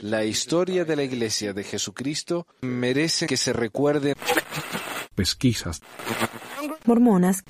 [0.00, 4.14] La historia de la Iglesia de Jesucristo merece que se recuerde.
[5.14, 5.80] Pesquisas.
[6.84, 7.42] Mormonas.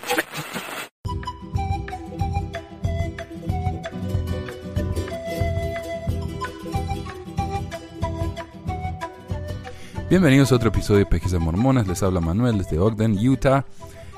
[10.08, 11.86] Bienvenidos a otro episodio de Pesquisas Mormonas.
[11.86, 13.64] Les habla Manuel desde Ogden, Utah.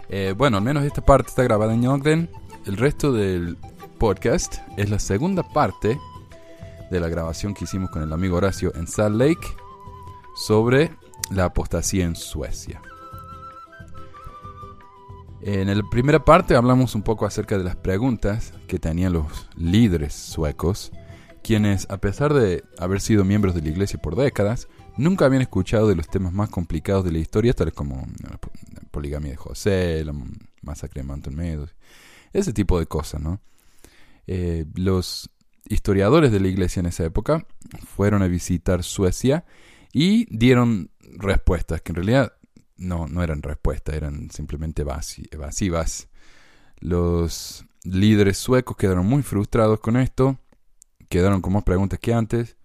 [0.09, 2.30] Eh, bueno, al menos esta parte está grabada en Ogden.
[2.64, 3.59] El resto del
[3.99, 5.99] podcast es la segunda parte
[6.93, 9.48] de la grabación que hicimos con el amigo Horacio en Salt Lake
[10.37, 10.92] sobre
[11.30, 12.83] la apostasía en Suecia.
[15.41, 20.12] En la primera parte hablamos un poco acerca de las preguntas que tenían los líderes
[20.12, 20.92] suecos,
[21.42, 25.88] quienes a pesar de haber sido miembros de la iglesia por décadas, nunca habían escuchado
[25.88, 28.38] de los temas más complicados de la historia, tales como la
[28.91, 30.14] poligamia de José, la
[30.61, 31.70] masacre de Manton
[32.34, 33.41] ese tipo de cosas, ¿no?
[34.27, 35.30] Eh, los
[35.73, 37.47] historiadores de la iglesia en esa época
[37.87, 39.45] fueron a visitar Suecia
[39.92, 42.34] y dieron respuestas que en realidad
[42.77, 46.09] no, no eran respuestas, eran simplemente evasivas.
[46.81, 50.39] Los líderes suecos quedaron muy frustrados con esto,
[51.09, 52.57] quedaron con más preguntas que antes.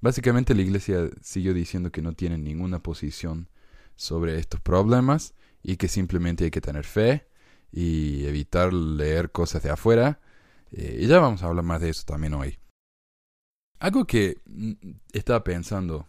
[0.00, 3.48] Básicamente la iglesia siguió diciendo que no tienen ninguna posición
[3.96, 7.26] sobre estos problemas y que simplemente hay que tener fe
[7.72, 10.20] y evitar leer cosas de afuera.
[10.72, 12.58] Eh, y ya vamos a hablar más de eso también hoy.
[13.78, 14.72] Algo que mm,
[15.12, 16.06] estaba pensando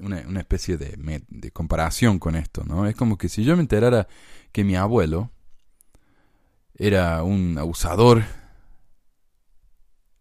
[0.00, 0.96] una, una especie de,
[1.28, 2.86] de, comparación con esto, ¿no?
[2.86, 4.06] Es como que si yo me enterara
[4.52, 5.30] que mi abuelo
[6.74, 8.22] era un abusador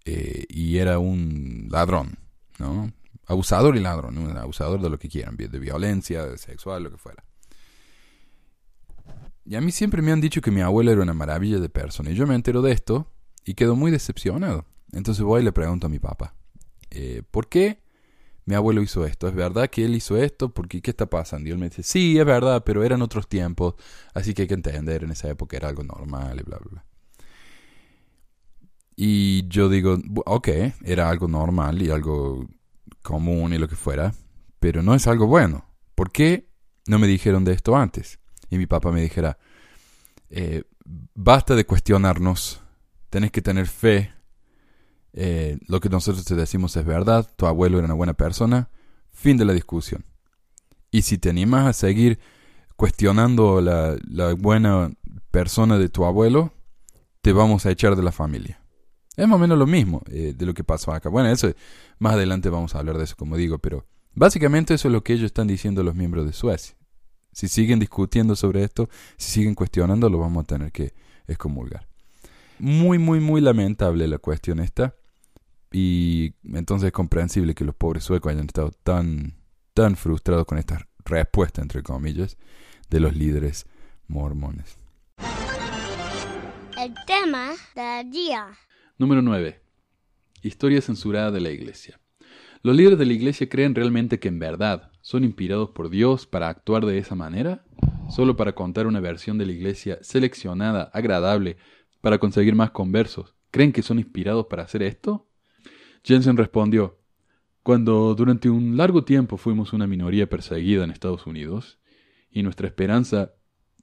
[0.06, 2.18] eh, y era un ladrón,
[2.58, 2.92] ¿no?
[3.28, 7.24] Abusador y ladrón, un abusador de lo que quieran, de violencia, sexual, lo que fuera.
[9.46, 12.12] Y a mí siempre me han dicho que mi abuelo era una maravilla de persona.
[12.12, 13.12] Y yo me entero de esto
[13.46, 14.66] y quedo muy decepcionado.
[14.92, 16.36] Entonces voy y le pregunto a mi papá,
[16.92, 17.80] eh, ¿por qué
[18.50, 19.28] mi abuelo hizo esto.
[19.28, 20.50] ¿Es verdad que él hizo esto?
[20.50, 21.48] Porque ¿qué está pasando?
[21.48, 23.76] Y él me dice, sí, es verdad, pero eran otros tiempos,
[24.16, 26.86] así que hay que entender, en esa época era algo normal y bla, bla, bla.
[28.96, 30.48] Y yo digo, ok,
[30.84, 32.50] era algo normal y algo
[33.04, 34.16] común y lo que fuera,
[34.60, 35.66] pero no es algo bueno.
[35.94, 36.50] ¿Por qué
[36.88, 38.20] no me dijeron de esto antes?
[38.50, 39.38] Y mi papá me dijera,
[40.32, 40.64] eh,
[41.14, 42.64] basta de cuestionarnos,
[43.10, 44.12] tenés que tener fe
[45.14, 48.70] eh, lo que nosotros te decimos es verdad, tu abuelo era una buena persona,
[49.12, 50.06] fin de la discusión.
[50.92, 52.20] Y si te animas a seguir
[52.76, 53.98] cuestionando la,
[54.36, 54.92] buena
[55.32, 56.54] persona de tu abuelo,
[57.22, 58.62] te vamos a echar de la familia.
[59.16, 61.10] Es más o menos lo mismo eh, de lo que pasó acá.
[61.10, 61.52] Bueno, eso
[61.98, 65.14] más adelante vamos a hablar de eso, como digo, pero básicamente eso es lo que
[65.14, 66.78] ellos están diciendo los miembros de Suecia.
[67.34, 70.94] Si siguen discutiendo sobre esto, si siguen cuestionando, lo vamos a tener que
[71.28, 71.89] excomulgar.
[72.60, 74.96] Muy, muy, muy lamentable la cuestión esta.
[75.72, 79.36] Y entonces es comprensible que los pobres suecos hayan estado tan,
[79.74, 82.38] tan frustrados con esta respuesta, entre comillas,
[82.90, 83.66] de los líderes
[84.08, 84.78] mormones.
[86.78, 88.48] El tema del día.
[88.98, 89.62] Número 9.
[90.42, 92.00] Historia censurada de la Iglesia.
[92.62, 96.50] ¿Los líderes de la Iglesia creen realmente que en verdad son inspirados por Dios para
[96.50, 97.64] actuar de esa manera?
[98.10, 101.58] ¿Solo para contar una versión de la Iglesia seleccionada, agradable,
[102.02, 103.36] para conseguir más conversos?
[103.52, 105.28] ¿Creen que son inspirados para hacer esto?
[106.04, 107.00] Jensen respondió,
[107.64, 111.80] Cuando durante un largo tiempo fuimos una minoría perseguida en Estados Unidos,
[112.32, 113.34] y nuestra esperanza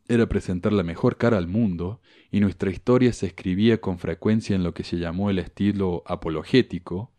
[0.09, 2.00] era presentar la mejor cara al mundo,
[2.31, 7.12] y nuestra historia se escribía con frecuencia en lo que se llamó el estilo apologético,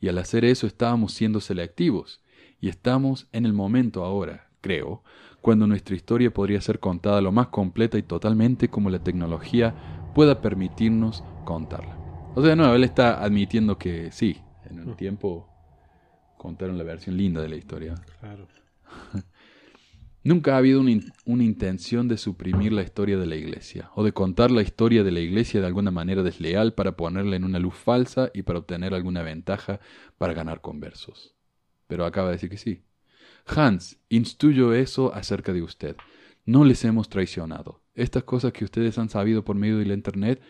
[0.00, 2.22] y al hacer eso estábamos siendo selectivos,
[2.60, 5.02] y estamos en el momento ahora, creo,
[5.40, 10.40] cuando nuestra historia podría ser contada lo más completa y totalmente como la tecnología pueda
[10.40, 11.96] permitirnos contarla.
[12.34, 15.48] O sea, no, él está admitiendo que sí, en un tiempo
[16.38, 17.94] contaron la versión linda de la historia.
[18.20, 18.48] Claro.
[20.24, 24.12] Nunca ha habido una, una, intención de suprimir la historia de la iglesia, o de
[24.12, 27.74] contar la historia de la iglesia de alguna manera desleal para ponerla en una luz
[27.74, 29.80] falsa y para obtener alguna ventaja
[30.18, 31.34] para ganar conversos.
[31.88, 32.84] Pero acaba de decir que sí.
[33.46, 35.96] Hans, instruyo eso acerca de usted.
[36.44, 37.81] No les hemos traicionado.
[37.94, 40.40] Estas cosas que ustedes han sabido por medio de la Internet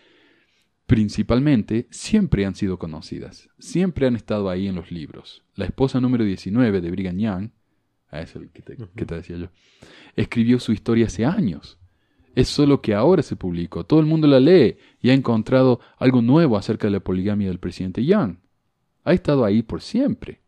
[0.87, 5.43] principalmente, siempre han sido conocidas, siempre han estado ahí en los libros.
[5.55, 7.51] La esposa número 19 de Brigham Young,
[8.11, 9.49] ah, es el que te, que te decía yo,
[10.17, 11.79] escribió su historia hace años.
[12.35, 16.21] Es solo que ahora se publicó, todo el mundo la lee y ha encontrado algo
[16.21, 18.37] nuevo acerca de la poligamia del presidente Young.
[19.05, 20.43] Ha estado ahí por siempre.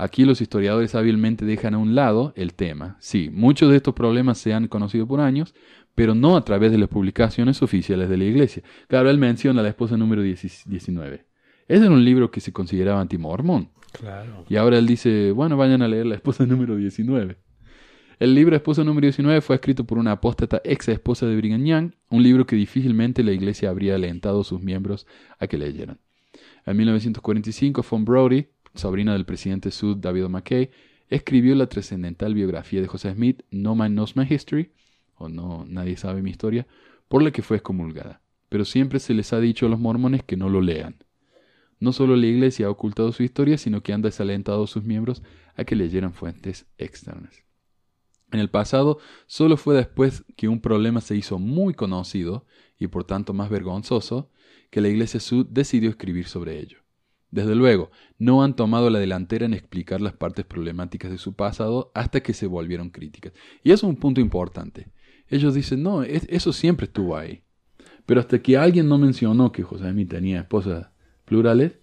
[0.00, 2.96] Aquí los historiadores hábilmente dejan a un lado el tema.
[3.00, 5.54] Sí, muchos de estos problemas se han conocido por años,
[6.00, 8.62] pero no a través de las publicaciones oficiales de la iglesia.
[8.88, 11.26] Claro, él menciona a la esposa número 19.
[11.68, 13.68] Ese era un libro que se consideraba antimormón.
[13.92, 14.46] Claro.
[14.48, 17.36] Y ahora él dice, bueno, vayan a leer La esposa número 19.
[18.18, 21.92] El libro Esposa número 19 fue escrito por una apóstata ex esposa de Brigham Young,
[22.08, 25.06] un libro que difícilmente la iglesia habría alentado a sus miembros
[25.38, 25.98] a que leyeran.
[26.64, 30.70] En 1945, Von Brody, sobrina del presidente Sud David McKay,
[31.10, 34.70] escribió la trascendental biografía de José Smith, No Man Knows My History,
[35.20, 36.66] o No Nadie Sabe Mi Historia,
[37.08, 38.22] por la que fue excomulgada.
[38.48, 41.04] Pero siempre se les ha dicho a los mormones que no lo lean.
[41.78, 45.22] No solo la iglesia ha ocultado su historia, sino que han desalentado a sus miembros
[45.54, 47.44] a que leyeran fuentes externas.
[48.32, 52.46] En el pasado, solo fue después que un problema se hizo muy conocido
[52.78, 54.30] y por tanto más vergonzoso,
[54.70, 56.78] que la Iglesia Sud decidió escribir sobre ello.
[57.30, 61.92] Desde luego, no han tomado la delantera en explicar las partes problemáticas de su pasado
[61.94, 63.32] hasta que se volvieron críticas.
[63.62, 64.88] Y eso es un punto importante.
[65.30, 67.42] Ellos dicen, no, eso siempre estuvo ahí.
[68.04, 70.88] Pero hasta que alguien no mencionó que José Smith tenía esposas
[71.24, 71.74] plurales,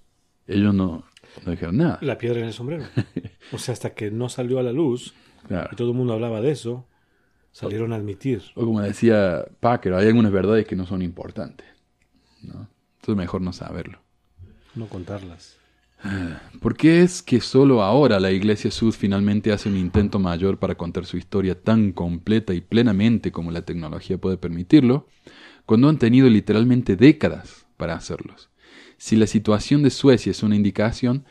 [0.46, 1.06] ellos no,
[1.46, 2.00] no dijeron nada.
[2.02, 2.84] La piedra en el sombrero.
[3.54, 5.14] o sea, hasta que no salió a la luz,
[5.72, 6.88] y todo el mundo hablaba de eso,
[7.52, 8.44] salieron a admitir.
[8.56, 11.68] O como decía Packer, hay algunas verdades que no son importantes.
[12.42, 12.68] ¿no?
[13.00, 14.00] Entonces mejor no saberlo.
[14.76, 15.58] No contarlas.
[16.62, 20.76] ¿Por qué es que solo ahora la Iglesia Sud finalmente hace un intento mayor para
[20.76, 25.08] contar su historia tan completa y plenamente como la tecnología puede permitirlo,
[25.66, 28.50] cuando han tenido literalmente décadas para hacerlos?
[28.98, 31.26] Si la situación de Suecia es una indicación,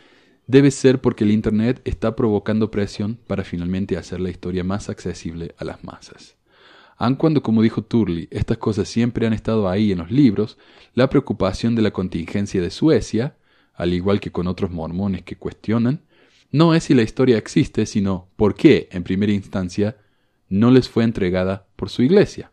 [0.46, 5.54] debe ser porque el Internet está provocando presión para finalmente hacer la historia más accesible
[5.58, 6.36] a las masas.
[6.96, 10.56] Aun cuando, como dijo Turley, estas cosas siempre han estado ahí en los libros,
[10.94, 13.36] la preocupación de la contingencia de Suecia,
[13.76, 16.02] al igual que con otros mormones que cuestionan,
[16.50, 19.96] no es si la historia existe, sino por qué, en primera instancia,
[20.48, 22.52] no les fue entregada por su iglesia.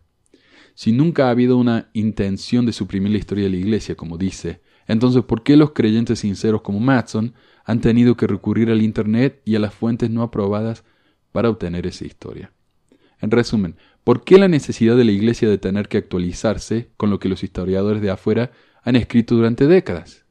[0.75, 4.61] Si nunca ha habido una intención de suprimir la historia de la iglesia, como dice,
[4.87, 7.33] entonces ¿por qué los creyentes sinceros como Matson
[7.65, 10.83] han tenido que recurrir al Internet y a las fuentes no aprobadas
[11.31, 12.51] para obtener esa historia.
[13.19, 17.19] En resumen, ¿por qué la necesidad de la Iglesia de tener que actualizarse con lo
[17.19, 18.51] que los historiadores de afuera
[18.83, 20.22] han escrito durante décadas?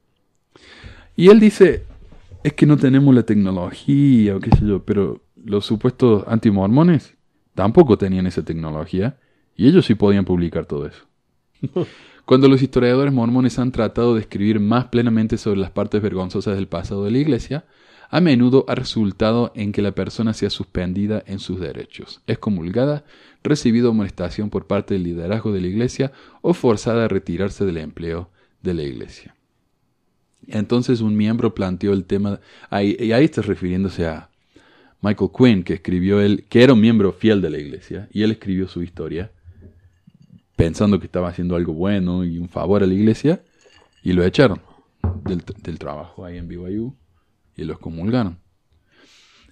[1.15, 1.83] Y él dice,
[2.43, 7.15] es que no tenemos la tecnología o qué sé yo, pero los supuestos antimormones
[7.53, 9.17] tampoco tenían esa tecnología
[9.55, 11.05] y ellos sí podían publicar todo eso.
[12.25, 16.67] Cuando los historiadores mormones han tratado de escribir más plenamente sobre las partes vergonzosas del
[16.67, 17.65] pasado de la Iglesia,
[18.09, 23.03] a menudo ha resultado en que la persona sea suspendida en sus derechos, excomulgada,
[23.43, 26.11] recibido amonestación por parte del liderazgo de la Iglesia
[26.41, 28.29] o forzada a retirarse del empleo
[28.61, 29.35] de la Iglesia.
[30.47, 32.39] Entonces un miembro planteó el tema,
[32.71, 34.29] y ahí está refiriéndose a
[35.01, 38.31] Michael Quinn, que escribió él, que era un miembro fiel de la Iglesia, y él
[38.31, 39.31] escribió su historia
[40.55, 43.43] pensando que estaba haciendo algo bueno y un favor a la iglesia,
[44.03, 44.61] y lo echaron
[45.25, 46.95] del, trabajo ahí en BYU
[47.55, 48.39] y los comulgaron.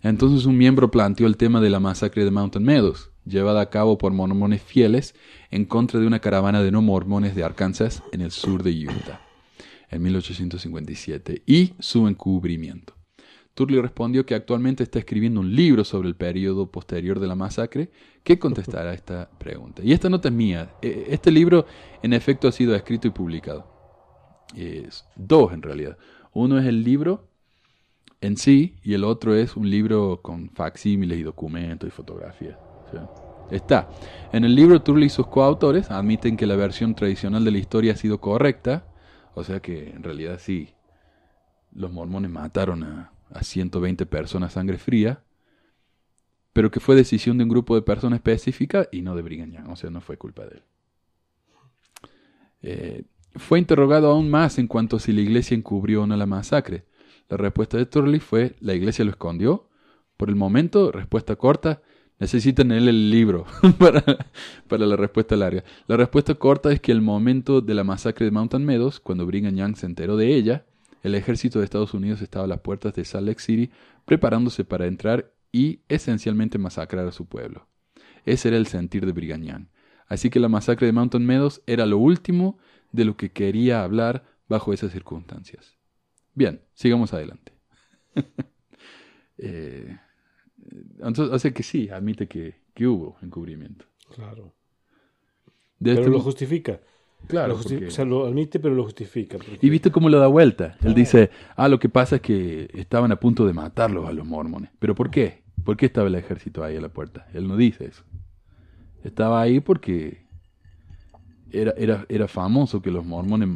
[0.04, 3.98] Entonces un miembro planteó el tema de la masacre de Mountain Meadows, llevada a cabo
[3.98, 5.14] por mormones fieles
[5.52, 9.22] en contra de una caravana de no mormones de Arkansas en el sur de Utah,
[9.92, 12.96] en 1857, y su encubrimiento.
[13.54, 17.92] Turley respondió que actualmente está escribiendo un libro sobre el periodo posterior de la masacre
[18.24, 19.82] que contestará esta pregunta.
[19.84, 20.74] Y esta nota es mía.
[20.82, 21.66] E, este libro,
[22.02, 23.68] en efecto, ha sido escrito y publicado.
[24.56, 25.98] Es dos, en realidad.
[26.34, 27.28] Uno es el libro
[28.22, 32.58] en sí y el otro es un libro con facsímiles y documentos y fotografías.
[33.50, 33.90] está.
[34.32, 37.94] En el libro, Turley y sus coautores admiten que la versión tradicional de la historia
[37.94, 38.86] ha sido correcta,
[39.34, 40.70] o sea que en realidad sí,
[41.74, 45.24] los mormones mataron a, a 120 personas sangre fría,
[46.54, 49.70] pero que fue decisión de un grupo de personas específica y no de Brigham Young,
[49.70, 50.64] o sea, no fue culpa de él.
[52.64, 53.04] Eh,
[53.36, 56.86] fue interrogado aún más en cuanto a si la iglesia encubrió o no la masacre.
[57.30, 59.70] La respuesta de Turley fue, la iglesia lo escondió.
[60.18, 61.82] Por el momento, respuesta corta,
[62.22, 63.48] necesitan él el libro
[63.80, 64.04] para,
[64.68, 65.64] para, la respuesta larga.
[65.88, 69.56] La respuesta corta es que el momento de la masacre de Mountain Meadows, cuando Brigham
[69.56, 70.66] Young se enteró de ella,
[71.02, 73.72] el ejército de Estados Unidos estaba a las puertas de Salt Lake City
[74.06, 77.68] preparándose para entrar y esencialmente masacrar a su pueblo.
[78.24, 79.70] Ese era el sentir de Brigham
[80.08, 82.60] Así que la masacre de Mountain Meadows era lo último
[82.92, 85.76] de lo que quería hablar bajo esas circunstancias.
[86.36, 87.54] Bien, sigamos adelante.
[89.40, 89.98] eh,
[91.00, 93.86] entonces, hace que sí, admite que, que hubo encubrimiento.
[94.14, 94.54] Claro.
[95.80, 96.80] Pero este lo justifica.
[97.28, 97.56] Claro.
[97.56, 99.38] O sea, lo admite, pero lo justifica.
[99.62, 100.78] Y viste cómo lo da vuelta.
[100.84, 104.26] Él dice, ah, lo que pasa es que estaban a punto de matarlos a los
[104.26, 104.72] mormones.
[104.80, 105.44] ¿Pero por qué?
[105.64, 107.28] ¿Por qué estaba el ejército ahí a la puerta?
[107.34, 108.04] Él no dice eso.
[109.04, 110.26] Estaba ahí porque
[111.52, 113.50] era, era, era famoso que los mormones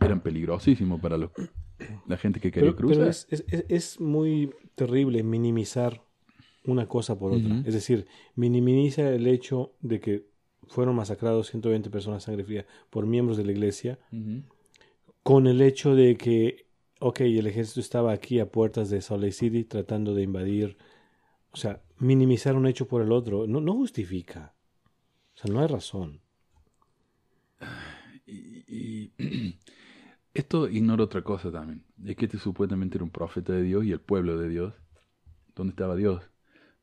[0.00, 1.30] eran peligrosísimos para los
[2.06, 2.98] la gente que quería cruzar.
[2.98, 6.02] Pero es, es, es, muy terrible minimizar
[6.64, 7.62] una cosa por otra.
[7.64, 10.26] Es decir, minimiza el hecho de que
[10.68, 13.98] fueron masacrados 120 personas sangre fría por miembros de la iglesia,
[15.22, 16.66] con el hecho de que,
[17.00, 20.76] ok, el ejército estaba aquí a puertas de Salt Lake City tratando de invadir.
[21.52, 24.54] O sea, minimizar un hecho por el otro no, no justifica.
[25.34, 26.20] O sea, no hay razón.
[28.26, 29.12] Y,
[30.34, 31.84] esto ignora otra cosa también.
[32.04, 34.74] Es que este supuestamente era un profeta de Dios y el pueblo de Dios.
[35.54, 36.31] ¿Dónde estaba Dios?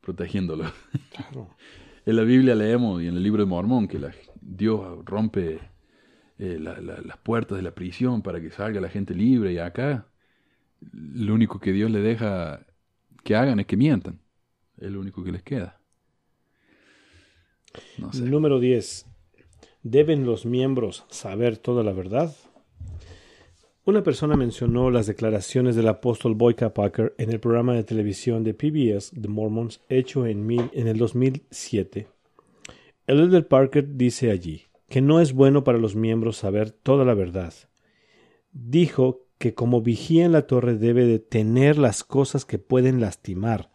[0.09, 0.65] Protegiéndolo.
[1.11, 1.49] Claro.
[2.07, 3.99] en la Biblia leemos y en el libro de Mormón que
[4.41, 5.59] Dios rompe
[6.39, 10.07] eh, las puertas de la prisión para que salga la gente libre y acá
[10.91, 12.65] lo único que Dios le deja
[13.23, 14.19] que hagan es que mientan.
[14.79, 15.79] Es lo único que les queda.
[18.19, 19.05] Número 10.
[19.83, 22.35] ¿Deben los miembros saber toda la verdad?
[23.89, 28.53] Una persona mencionó las declaraciones del apóstol Boyka Packer en el programa de televisión de
[28.53, 32.07] PBS The Mormons hecho en, mil, en el 2007.
[33.07, 37.15] El elder Parker dice allí que no es bueno para los miembros saber toda la
[37.15, 37.51] verdad.
[38.51, 43.71] Dijo que como vigía en la torre debe de tener las cosas que pueden lastimar,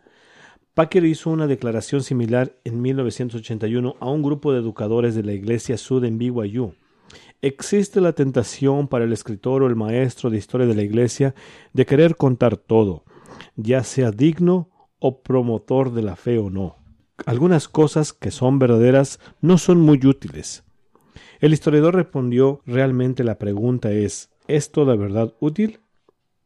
[0.75, 5.77] Packer hizo una declaración similar en 1981 a un grupo de educadores de la Iglesia
[5.77, 6.75] Sud en BYU.
[7.45, 11.35] Existe la tentación para el escritor o el maestro de historia de la Iglesia
[11.75, 13.05] de querer contar todo,
[13.55, 16.79] ya sea digno o promotor de la fe o no.
[17.27, 20.65] Algunas cosas que son verdaderas no son muy útiles.
[21.39, 25.81] El historiador respondió realmente la pregunta es ¿es toda verdad útil?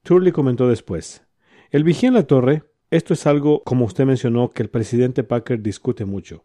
[0.03, 1.23] Turley comentó después
[1.71, 5.63] El vigía en la torre esto es algo, como usted mencionó, que el presidente Packer
[5.63, 6.45] discute mucho.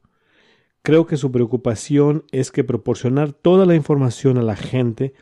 [0.85, 5.13] Creo que su preocupación es que proporcionar toda la información a la gente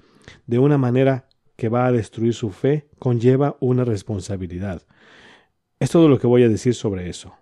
[0.48, 4.82] de una manera que va a destruir su fe conlleva una responsabilidad.
[5.80, 7.36] Es todo lo que voy a decir sobre eso.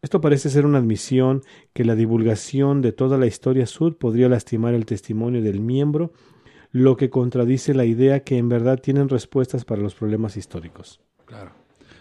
[0.00, 1.42] Esto parece ser una admisión
[1.74, 6.14] que la divulgación de toda la historia sud podría lastimar el testimonio del miembro,
[6.70, 11.02] lo que contradice la idea que en verdad tienen respuestas para los problemas históricos.
[11.26, 11.52] Claro.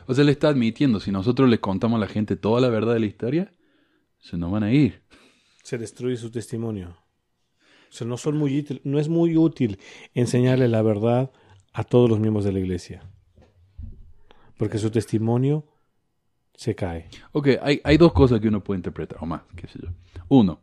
[0.05, 2.93] O sea, le está admitiendo, si nosotros le contamos a la gente toda la verdad
[2.93, 3.51] de la historia,
[4.19, 5.01] se nos van a ir.
[5.68, 6.96] Se destruye su testimonio.
[7.90, 9.80] O sea, no, son muy no es muy útil
[10.14, 11.30] enseñarle la verdad
[11.74, 13.04] a todos los miembros de la iglesia.
[14.56, 15.66] Porque su testimonio
[16.54, 17.10] se cae.
[17.34, 19.90] Ok, hay, hay dos cosas que uno puede interpretar, o más, qué sé yo.
[20.30, 20.62] Uno,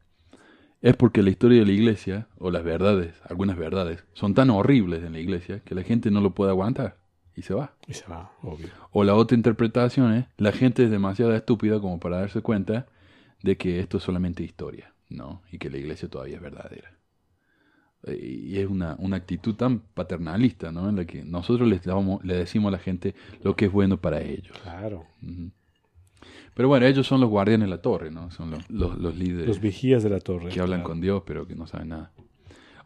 [0.81, 5.05] es porque la historia de la iglesia, o las verdades, algunas verdades, son tan horribles
[5.05, 6.97] en la iglesia que la gente no lo puede aguantar
[7.37, 7.75] y se va.
[7.87, 8.71] Y se va, obvio.
[8.91, 12.87] O la otra interpretación es, la gente es demasiado estúpida como para darse cuenta
[13.43, 15.43] de que esto es solamente historia, ¿no?
[15.51, 16.93] Y que la iglesia todavía es verdadera.
[18.07, 20.91] Y es una, una actitud tan paternalista, ¿no?
[20.91, 21.81] En la que nosotros les
[22.23, 24.59] le decimos a la gente lo que es bueno para ellos.
[24.63, 25.07] Claro.
[26.55, 28.31] Pero bueno, ellos son los guardianes de la torre, ¿no?
[28.31, 29.49] Son los, los, líderes.
[29.49, 30.51] Los vigías de la torre.
[30.51, 32.13] Que hablan con Dios, pero que no saben nada.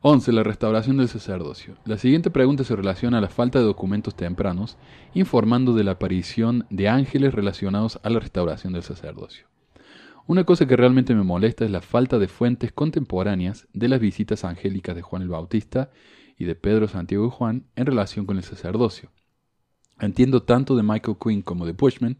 [0.01, 0.33] 11.
[0.33, 1.75] La restauración del sacerdocio.
[1.85, 4.79] La siguiente pregunta se relaciona a la falta de documentos tempranos
[5.13, 9.47] informando de la aparición de ángeles relacionados a la restauración del sacerdocio.
[10.28, 14.44] Una cosa que realmente me molesta es la falta de fuentes contemporáneas de las visitas
[14.44, 15.90] angélicas de Juan el Bautista
[16.37, 19.11] y de Pedro, Santiago y Juan en relación con el sacerdocio.
[19.99, 22.18] Entiendo tanto de Michael Quinn como de Bushman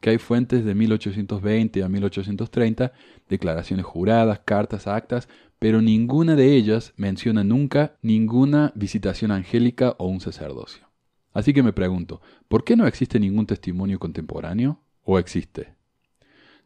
[0.00, 2.92] que hay fuentes de 1820 a 1830,
[3.28, 10.20] declaraciones juradas, cartas, actas, pero ninguna de ellas menciona nunca ninguna visitación angélica o un
[10.20, 10.88] sacerdocio.
[11.34, 14.80] Así que me pregunto, ¿por qué no existe ningún testimonio contemporáneo?
[15.02, 15.78] ¿O existe?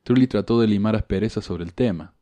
[0.05, 2.15] Trulli trató de limar asperezas sobre el tema.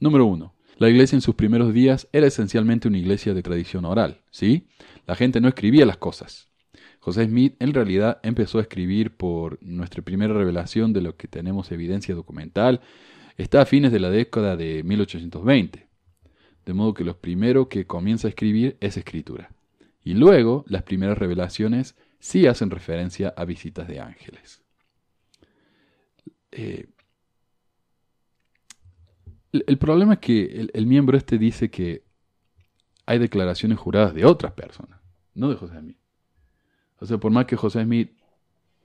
[0.00, 0.54] Número 1.
[0.78, 4.66] La iglesia en sus primeros días era esencialmente una iglesia de tradición oral, ¿sí?
[5.06, 6.48] La gente no escribía las cosas.
[7.00, 11.70] José Smith en realidad empezó a escribir por nuestra primera revelación de lo que tenemos
[11.70, 12.80] evidencia documental,
[13.36, 15.84] está a fines de la década de 1820
[16.64, 19.50] de modo que lo primero que comienza a escribir es escritura.
[20.02, 24.62] Y luego las primeras revelaciones sí hacen referencia a visitas de ángeles.
[26.52, 26.86] Eh,
[29.66, 32.04] el, problema es que el, miembro este dice que
[33.06, 35.00] hay declaraciones juradas de otras personas,
[35.34, 35.98] no de José Smith.
[36.98, 38.10] O sea, por más que José Smith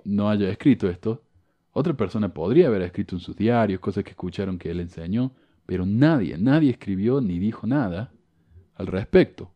[0.03, 1.23] no haya escrito esto,
[1.71, 5.31] otra persona podría haber escrito en sus diarios cosas que escucharon que él enseñó,
[5.65, 8.11] pero nadie, nadie escribió ni dijo nada
[8.75, 9.51] al respecto.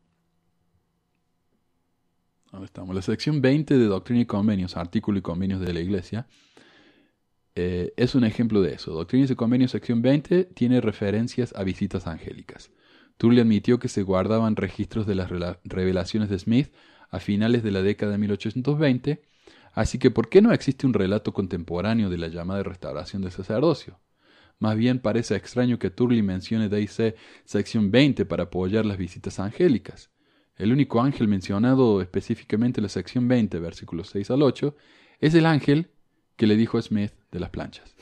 [2.52, 2.96] Ahora estamos.
[2.96, 6.28] La sección 20 de Doctrina y Convenios, artículo y convenios de la Iglesia,
[7.56, 8.94] eh, es un ejemplo de eso.
[8.94, 12.72] Doctrina y Convenios, sección 20, tiene referencias a visitas angélicas.
[13.18, 15.30] Turley admitió que se guardaban registros de las
[15.64, 16.74] revelaciones de Smith
[17.10, 19.22] a finales de la década de 1820,
[19.74, 24.00] así que ¿por qué no existe un relato contemporáneo de la llamada restauración del sacerdocio?
[24.60, 27.16] Más bien parece extraño que Turley mencione D.I.C.
[27.46, 30.10] sección 20 para apoyar las visitas angélicas.
[30.56, 34.76] El único ángel mencionado específicamente en la sección 20, versículos 6 al 8,
[35.20, 35.92] es el ángel
[36.36, 37.94] que le dijo Smith de las planchas.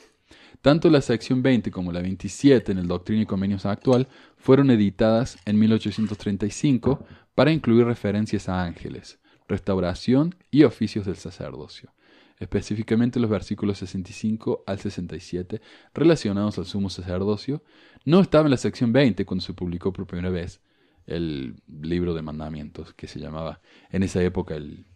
[0.62, 5.36] Tanto la sección 20 como la 27 en el Doctrina y Convenios actual fueron editadas
[5.44, 11.92] en 1835 para incluir referencias a ángeles, restauración y oficios del sacerdocio,
[12.38, 15.60] específicamente los versículos 65 al 67
[15.94, 17.64] relacionados al sumo sacerdocio,
[18.04, 20.60] no estaba en la sección 20 cuando se publicó por primera vez
[21.06, 23.60] el libro de mandamientos que se llamaba
[23.90, 24.86] en esa época el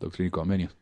[0.00, 0.81] Doctrina y Convenios.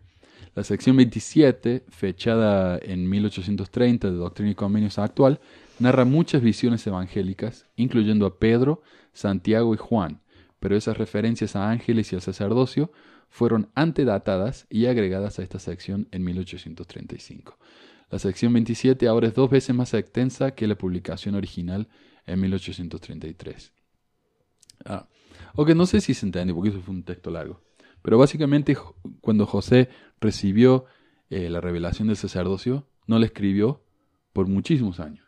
[0.55, 5.41] La sección 27, fechada en 1830 de Doctrina y Convenios actual,
[5.79, 10.23] narra muchas visiones evangélicas, incluyendo a Pedro, Santiago y Juan,
[10.59, 12.91] pero esas referencias a ángeles y al sacerdocio
[13.29, 17.57] fueron antedatadas y agregadas a esta sección en 1835.
[18.11, 21.89] La sección 27 ahora es dos veces más extensa que la publicación original
[22.27, 23.73] en 1833.
[24.85, 25.07] Ah,
[25.55, 27.61] ok, no sé si se entiende porque eso fue un texto largo.
[28.03, 28.77] Pero básicamente
[29.21, 29.89] cuando José
[30.21, 30.87] recibió
[31.29, 33.85] eh, la revelación del sacerdocio, no la escribió
[34.33, 35.27] por muchísimos años.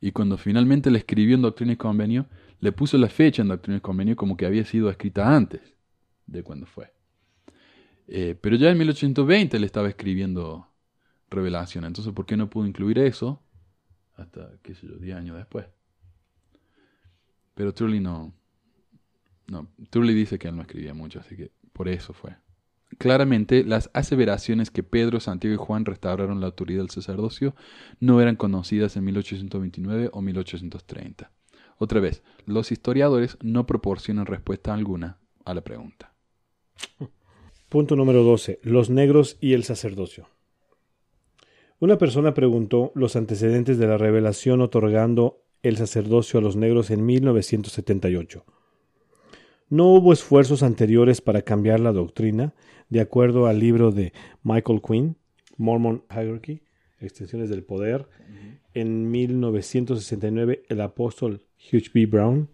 [0.00, 2.26] Y cuando finalmente la escribió en Doctrina y Convenio,
[2.60, 5.76] le puso la fecha en Doctrina y Convenio como que había sido escrita antes
[6.26, 6.92] de cuando fue.
[8.08, 10.68] Eh, pero ya en 1820 le estaba escribiendo
[11.30, 11.84] revelación.
[11.84, 13.42] Entonces, ¿por qué no pudo incluir eso
[14.16, 15.66] hasta, qué sé yo, 10 años después?
[17.54, 18.34] Pero Turley no,
[19.46, 22.36] no, Turley dice que él no escribía mucho, así que por eso fue.
[22.98, 27.54] Claramente, las aseveraciones que Pedro, Santiago y Juan restauraron la autoridad del sacerdocio
[28.00, 31.30] no eran conocidas en 1829 o 1830.
[31.78, 36.12] Otra vez, los historiadores no proporcionan respuesta alguna a la pregunta.
[37.68, 38.60] Punto número 12.
[38.62, 40.28] Los negros y el sacerdocio.
[41.80, 47.04] Una persona preguntó los antecedentes de la revelación otorgando el sacerdocio a los negros en
[47.04, 48.44] 1978.
[49.72, 52.52] No hubo esfuerzos anteriores para cambiar la doctrina,
[52.90, 55.16] de acuerdo al libro de Michael Quinn,
[55.56, 56.60] Mormon Hierarchy,
[57.00, 58.06] Extensiones del Poder.
[58.74, 61.40] En 1969, el apóstol
[61.72, 62.04] Hugh B.
[62.04, 62.50] Brown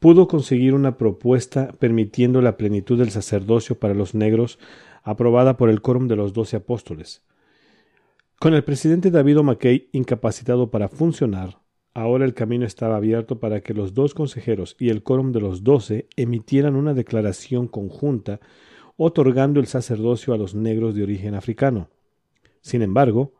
[0.00, 4.58] pudo conseguir una propuesta permitiendo la plenitud del sacerdocio para los negros
[5.04, 7.22] aprobada por el Quórum de los Doce Apóstoles.
[8.40, 11.60] Con el presidente David McKay incapacitado para funcionar,
[11.92, 15.64] Ahora el camino estaba abierto para que los dos consejeros y el quórum de los
[15.64, 18.40] doce emitieran una declaración conjunta
[18.96, 21.88] otorgando el sacerdocio a los negros de origen africano.
[22.60, 23.32] Sin embargo,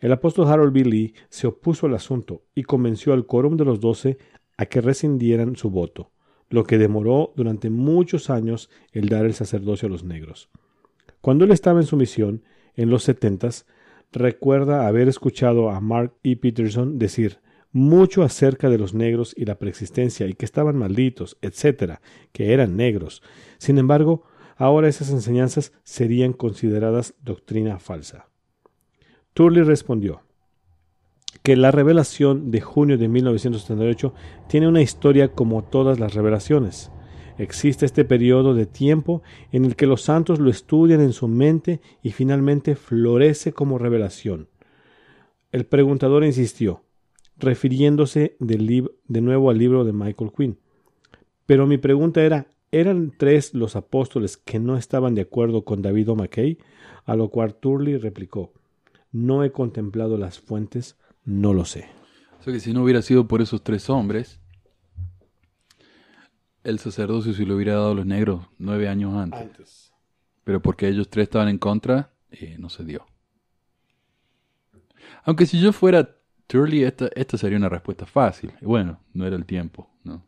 [0.00, 0.84] el apóstol Harold B.
[0.84, 4.18] Lee se opuso al asunto y convenció al quórum de los doce
[4.56, 6.10] a que rescindieran su voto,
[6.50, 10.50] lo que demoró durante muchos años el dar el sacerdocio a los negros.
[11.20, 12.42] Cuando él estaba en su misión,
[12.74, 13.66] en los setentas,
[14.10, 16.36] recuerda haber escuchado a Mark E.
[16.36, 17.38] Peterson decir
[17.72, 22.00] mucho acerca de los negros y la preexistencia y que estaban malditos, etcétera,
[22.32, 23.22] que eran negros.
[23.58, 24.24] Sin embargo,
[24.56, 28.28] ahora esas enseñanzas serían consideradas doctrina falsa.
[29.32, 30.22] Turley respondió
[31.42, 34.14] que la revelación de junio de 1978
[34.48, 36.92] tiene una historia como todas las revelaciones.
[37.38, 41.80] Existe este periodo de tiempo en el que los santos lo estudian en su mente
[42.02, 44.48] y finalmente florece como revelación.
[45.50, 46.82] El preguntador insistió,
[47.36, 50.58] refiriéndose de nuevo al libro de Michael Quinn.
[51.46, 56.10] Pero mi pregunta era, ¿eran tres los apóstoles que no estaban de acuerdo con David
[56.10, 56.58] O'Mackey?
[57.04, 58.52] A lo cual Turley replicó,
[59.10, 61.88] no he contemplado las fuentes, no lo sé.
[62.40, 64.40] O sea que si no hubiera sido por esos tres hombres,
[66.64, 69.92] el sacerdocio se lo hubiera dado a los negros nueve años antes.
[70.44, 73.06] Pero porque ellos tres estaban en contra, eh, no se dio.
[75.24, 76.16] Aunque si yo fuera
[76.52, 78.52] Surely esta, esta sería una respuesta fácil.
[78.60, 80.22] Bueno, no era el tiempo, ¿no?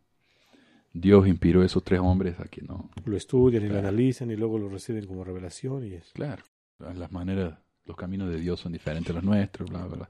[0.94, 2.88] Dios inspiró a esos tres hombres a que no...
[3.04, 6.12] Lo estudian y lo analizan y luego lo reciben como revelación y es...
[6.14, 6.42] Claro,
[6.78, 10.08] las maneras, los caminos de Dios son diferentes a los nuestros, bla, bla,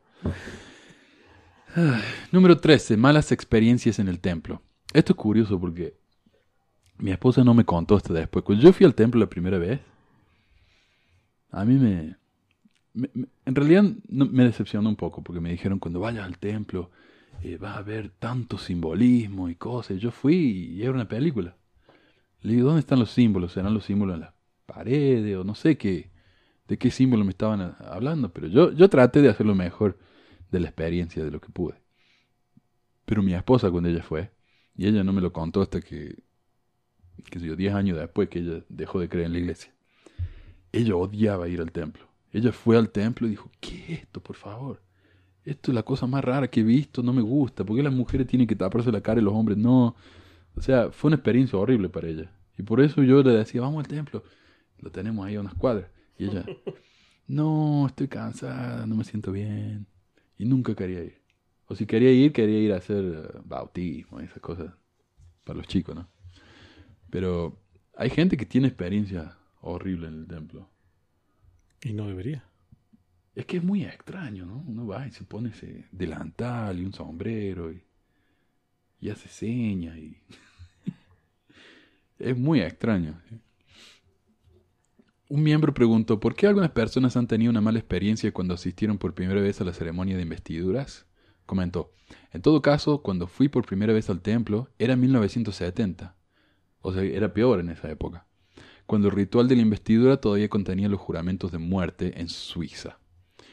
[1.82, 2.00] bla.
[2.30, 2.96] número 13.
[2.96, 4.62] Malas experiencias en el templo.
[4.92, 5.98] Esto es curioso porque
[6.96, 8.44] mi esposa no me contó esto después.
[8.44, 9.80] Cuando yo fui al templo la primera vez,
[11.50, 12.16] a mí me,
[12.94, 16.90] en realidad me decepcionó un poco porque me dijeron cuando vayas al templo
[17.42, 19.98] eh, vas a ver tanto simbolismo y cosas.
[19.98, 20.36] Yo fui
[20.74, 21.56] y era una película.
[22.40, 23.52] Le digo, ¿dónde están los símbolos?
[23.52, 24.32] ¿Serán los símbolos en las
[24.66, 26.10] paredes o no sé qué?
[26.68, 28.32] ¿De qué símbolo me estaban hablando?
[28.32, 29.98] Pero yo, yo traté de hacer lo mejor
[30.50, 31.74] de la experiencia, de lo que pude.
[33.04, 34.30] Pero mi esposa cuando ella fue,
[34.76, 36.16] y ella no me lo contó hasta que
[37.30, 39.72] qué sé yo, 10 años después que ella dejó de creer en la iglesia.
[40.72, 42.06] Ella odiaba ir al templo.
[42.34, 44.82] Ella fue al templo y dijo, ¿qué es esto, por favor?
[45.44, 47.64] Esto es la cosa más rara que he visto, no me gusta.
[47.64, 49.94] ¿Por qué las mujeres tienen que taparse la cara y los hombres no?
[50.56, 52.32] O sea, fue una experiencia horrible para ella.
[52.58, 54.24] Y por eso yo le decía, vamos al templo.
[54.80, 55.88] Lo tenemos ahí a unas cuadras.
[56.18, 56.44] Y ella,
[57.28, 59.86] no, estoy cansada, no me siento bien.
[60.36, 61.22] Y nunca quería ir.
[61.68, 64.74] O si quería ir, quería ir a hacer eh, bautismo, esas cosas.
[65.44, 66.08] Para los chicos, ¿no?
[67.10, 67.60] Pero
[67.96, 70.73] hay gente que tiene experiencia horrible en el templo.
[71.84, 72.42] Y no debería.
[73.34, 74.64] Es que es muy extraño, ¿no?
[74.66, 77.84] Uno va y se pone ese delantal y un sombrero y,
[79.10, 80.16] hace señas y...
[82.18, 83.20] es muy extraño.
[85.28, 89.12] Un miembro preguntó, ¿por qué algunas personas han tenido una mala experiencia cuando asistieron por
[89.12, 91.06] primera vez a la ceremonia de investiduras?
[91.44, 91.92] Comentó,
[92.32, 96.16] en todo caso, cuando fui por primera vez al templo, era 1970.
[96.80, 98.26] O sea, era peor en esa época.
[98.86, 102.98] Cuando el ritual de la investidura todavía contenía los juramentos de muerte en Suiza.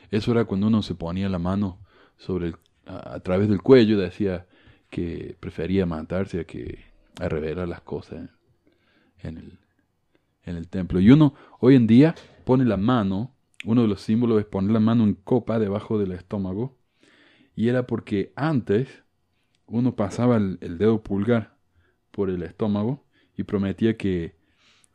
[0.10, 1.80] Eso era cuando uno se ponía la mano
[2.18, 2.54] sobre
[2.86, 4.46] a, través del cuello y decía
[4.90, 6.84] que prefería matarse a que
[7.20, 8.30] a revelar las cosas
[9.20, 9.38] en
[10.44, 11.00] el, templo.
[11.00, 14.80] Y uno hoy en día pone la mano, uno de los símbolos es poner la
[14.80, 16.78] mano en copa debajo del estómago,
[17.56, 19.04] y era porque antes
[19.68, 21.56] uno pasaba el dedo pulgar
[22.12, 23.06] por el estómago
[23.38, 24.36] y prometía que,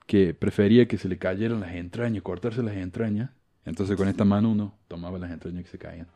[0.07, 3.31] que prefería que se le cayeran las entrañas, cortarse las entrañas.
[3.65, 6.07] Entonces con esta mano uno tomaba las entrañas que se caían.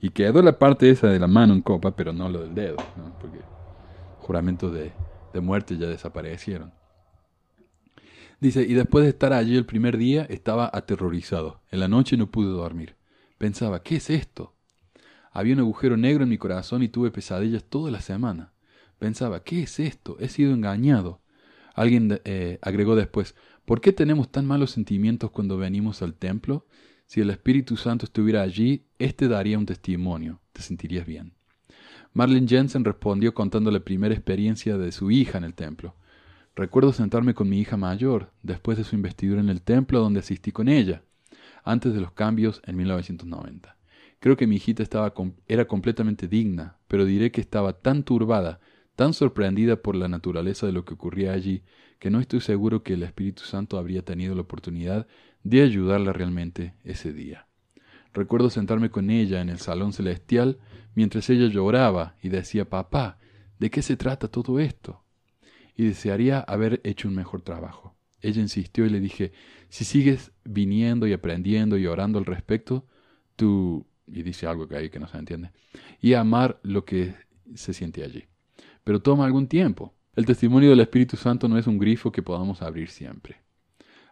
[0.00, 2.76] Y quedó la parte esa de la mano en copa, pero no lo del dedo,
[2.96, 3.16] ¿no?
[3.20, 3.38] porque
[4.18, 4.92] juramentos de,
[5.32, 6.72] de muerte ya desaparecieron.
[8.40, 11.62] Dice, y después de estar allí el primer día, estaba aterrorizado.
[11.70, 12.96] En la noche no pude dormir.
[13.38, 14.54] Pensaba, ¿qué es esto?
[15.32, 18.52] Había un agujero negro en mi corazón y tuve pesadillas toda la semana.
[18.98, 20.16] Pensaba, ¿qué es esto?
[20.18, 21.20] He sido engañado.
[21.76, 23.34] Alguien eh, agregó después,
[23.66, 26.66] ¿por qué tenemos tan malos sentimientos cuando venimos al templo?
[27.04, 30.40] Si el Espíritu Santo estuviera allí, éste daría un testimonio.
[30.54, 31.34] Te sentirías bien.
[32.14, 35.94] Marlene Jensen respondió contando la primera experiencia de su hija en el templo.
[36.54, 40.52] Recuerdo sentarme con mi hija mayor, después de su investidura en el templo donde asistí
[40.52, 41.02] con ella,
[41.62, 43.76] antes de los cambios en 1990.
[44.18, 45.12] Creo que mi hijita estaba
[45.46, 48.60] era completamente digna, pero diré que estaba tan turbada,
[48.96, 51.62] tan sorprendida por la naturaleza de lo que ocurría allí,
[51.98, 55.06] que no estoy seguro que el Espíritu Santo habría tenido la oportunidad
[55.44, 57.46] de ayudarla realmente ese día.
[58.12, 60.58] Recuerdo sentarme con ella en el salón celestial
[60.94, 63.18] mientras ella lloraba y decía Papá,
[63.58, 65.06] ¿de qué se trata todo esto?
[65.76, 67.94] y desearía haber hecho un mejor trabajo.
[68.22, 69.32] Ella insistió y le dije,
[69.68, 72.86] si sigues viniendo y aprendiendo y orando al respecto,
[73.36, 75.52] tú, y dice algo que ahí que no se entiende,
[76.00, 77.14] y amar lo que
[77.54, 78.24] se siente allí.
[78.86, 79.92] Pero toma algún tiempo.
[80.14, 83.40] El testimonio del Espíritu Santo no es un grifo que podamos abrir siempre.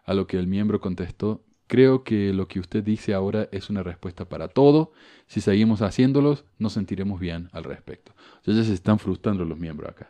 [0.03, 3.83] A lo que el miembro contestó, creo que lo que usted dice ahora es una
[3.83, 4.91] respuesta para todo.
[5.27, 8.11] Si seguimos haciéndolos, nos sentiremos bien al respecto.
[8.41, 10.09] O sea, ya se están frustrando los miembros acá.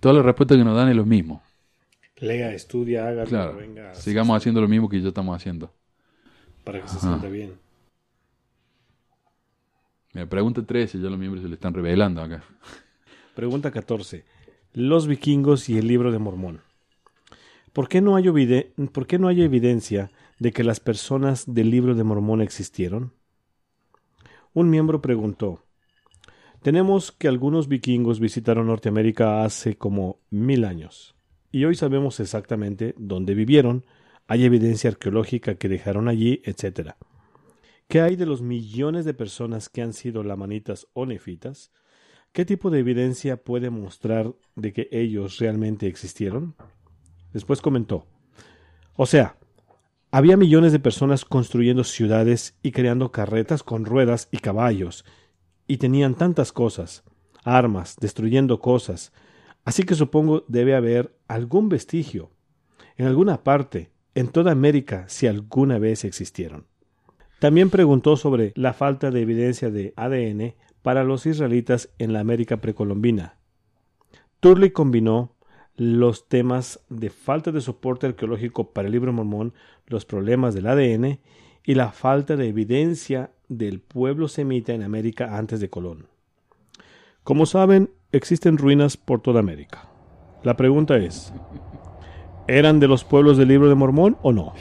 [0.00, 1.40] Todas las respuestas que nos dan es lo mismo.
[2.16, 3.54] Lea, estudia, haga, claro.
[3.54, 3.94] venga.
[3.94, 5.72] Sigamos haciendo lo mismo que ya estamos haciendo.
[6.64, 7.52] Para que se sienta bien.
[10.12, 12.42] Me pregunta 13, ya los miembros se le están revelando acá.
[13.38, 14.24] Pregunta 14.
[14.72, 16.62] Los vikingos y el libro de Mormón.
[17.72, 18.24] ¿Por qué no hay,
[18.92, 23.12] ¿por qué no hay evidencia de que las personas del libro de Mormón existieron?
[24.54, 25.62] Un miembro preguntó,
[26.62, 31.14] tenemos que algunos vikingos visitaron Norteamérica hace como mil años,
[31.52, 33.84] y hoy sabemos exactamente dónde vivieron,
[34.26, 36.96] hay evidencia arqueológica que dejaron allí, etc.
[37.86, 41.70] ¿Qué hay de los millones de personas que han sido lamanitas o nefitas?
[42.32, 46.54] ¿Qué tipo de evidencia puede mostrar de que ellos realmente existieron?
[47.32, 48.06] Después comentó,
[48.96, 49.36] o sea,
[50.10, 55.04] había millones de personas construyendo ciudades y creando carretas con ruedas y caballos,
[55.66, 57.04] y tenían tantas cosas,
[57.44, 59.12] armas, destruyendo cosas,
[59.64, 62.30] así que supongo debe haber algún vestigio,
[62.96, 66.66] en alguna parte, en toda América, si alguna vez existieron.
[67.38, 70.54] También preguntó sobre la falta de evidencia de ADN
[70.88, 73.34] para los israelitas en la América precolombina.
[74.40, 75.34] Turley combinó
[75.76, 79.52] los temas de falta de soporte arqueológico para el libro mormón,
[79.86, 81.18] los problemas del ADN
[81.62, 86.06] y la falta de evidencia del pueblo semita en América antes de Colón.
[87.22, 89.90] Como saben, existen ruinas por toda América.
[90.42, 91.34] La pregunta es,
[92.46, 94.54] ¿eran de los pueblos del libro de Mormón o no?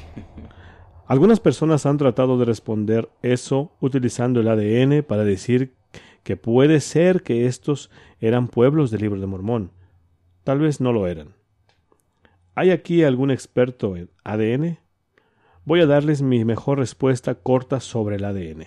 [1.07, 5.77] Algunas personas han tratado de responder eso utilizando el ADN para decir
[6.27, 9.71] que puede ser que estos eran pueblos del libro de Mormón.
[10.43, 11.35] Tal vez no lo eran.
[12.53, 14.77] ¿Hay aquí algún experto en ADN?
[15.63, 18.65] Voy a darles mi mejor respuesta corta sobre el ADN,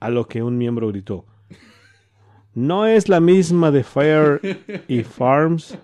[0.00, 1.26] a lo que un miembro gritó.
[2.54, 4.40] ¿No es la misma de Fire
[4.88, 5.76] y Farms?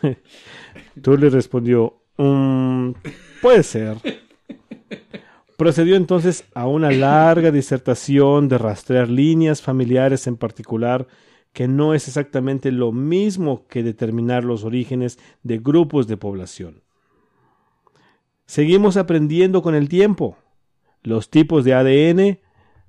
[1.02, 2.92] Turley respondió, "Mm,
[3.42, 3.96] puede ser.
[5.60, 11.06] Procedió entonces a una larga disertación de rastrear líneas familiares en particular,
[11.52, 16.82] que no es exactamente lo mismo que determinar los orígenes de grupos de población.
[18.46, 20.38] Seguimos aprendiendo con el tiempo.
[21.02, 22.38] Los tipos de ADN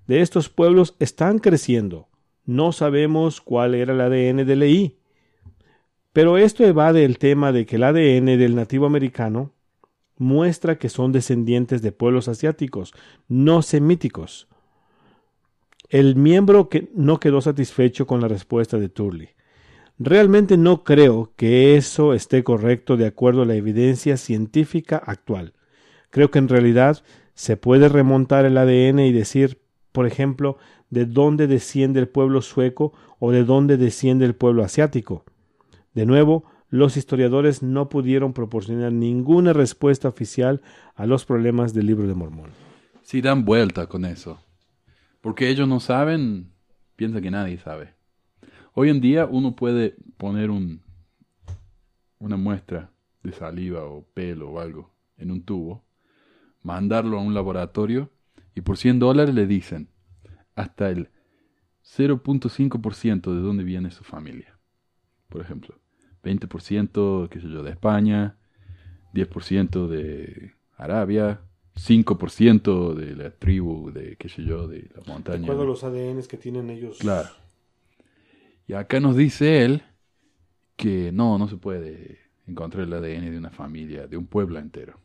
[0.07, 2.07] de estos pueblos están creciendo.
[2.45, 4.97] No sabemos cuál era el ADN de Leí.
[6.13, 9.51] Pero esto evade el tema de que el ADN del nativo americano
[10.21, 12.93] muestra que son descendientes de pueblos asiáticos,
[13.27, 14.47] no semíticos.
[15.89, 19.29] El miembro que no quedó satisfecho con la respuesta de Turley.
[19.97, 25.53] Realmente no creo que eso esté correcto de acuerdo a la evidencia científica actual.
[26.11, 27.03] Creo que en realidad
[27.33, 29.59] se puede remontar el ADN y decir,
[29.91, 30.57] por ejemplo,
[30.91, 35.25] de dónde desciende el pueblo sueco o de dónde desciende el pueblo asiático.
[35.95, 40.61] De nuevo, los historiadores no pudieron proporcionar ninguna respuesta oficial
[40.95, 42.51] a los problemas del libro de Mormón.
[43.03, 44.39] Sí, dan vuelta con eso.
[45.19, 46.53] Porque ellos no saben,
[46.95, 47.93] piensa que nadie sabe.
[48.73, 50.81] Hoy en día uno puede poner un,
[52.19, 52.89] una muestra
[53.21, 55.83] de saliva o pelo o algo en un tubo,
[56.63, 58.09] mandarlo a un laboratorio
[58.55, 59.89] y por 100 dólares le dicen
[60.55, 61.09] hasta el
[61.83, 64.57] 0.5% de dónde viene su familia.
[65.27, 65.80] Por ejemplo,
[66.23, 68.37] 20%, qué sé yo, de España,
[69.13, 71.41] 10% de Arabia,
[71.75, 75.39] 5% de la tribu de, qué sé yo, de la montaña.
[75.39, 76.99] De acuerdo a los ADNs que tienen ellos.
[76.99, 77.29] Claro.
[78.67, 79.83] Y acá nos dice él
[80.75, 84.99] que no, no se puede encontrar el ADN de una familia, de un pueblo entero.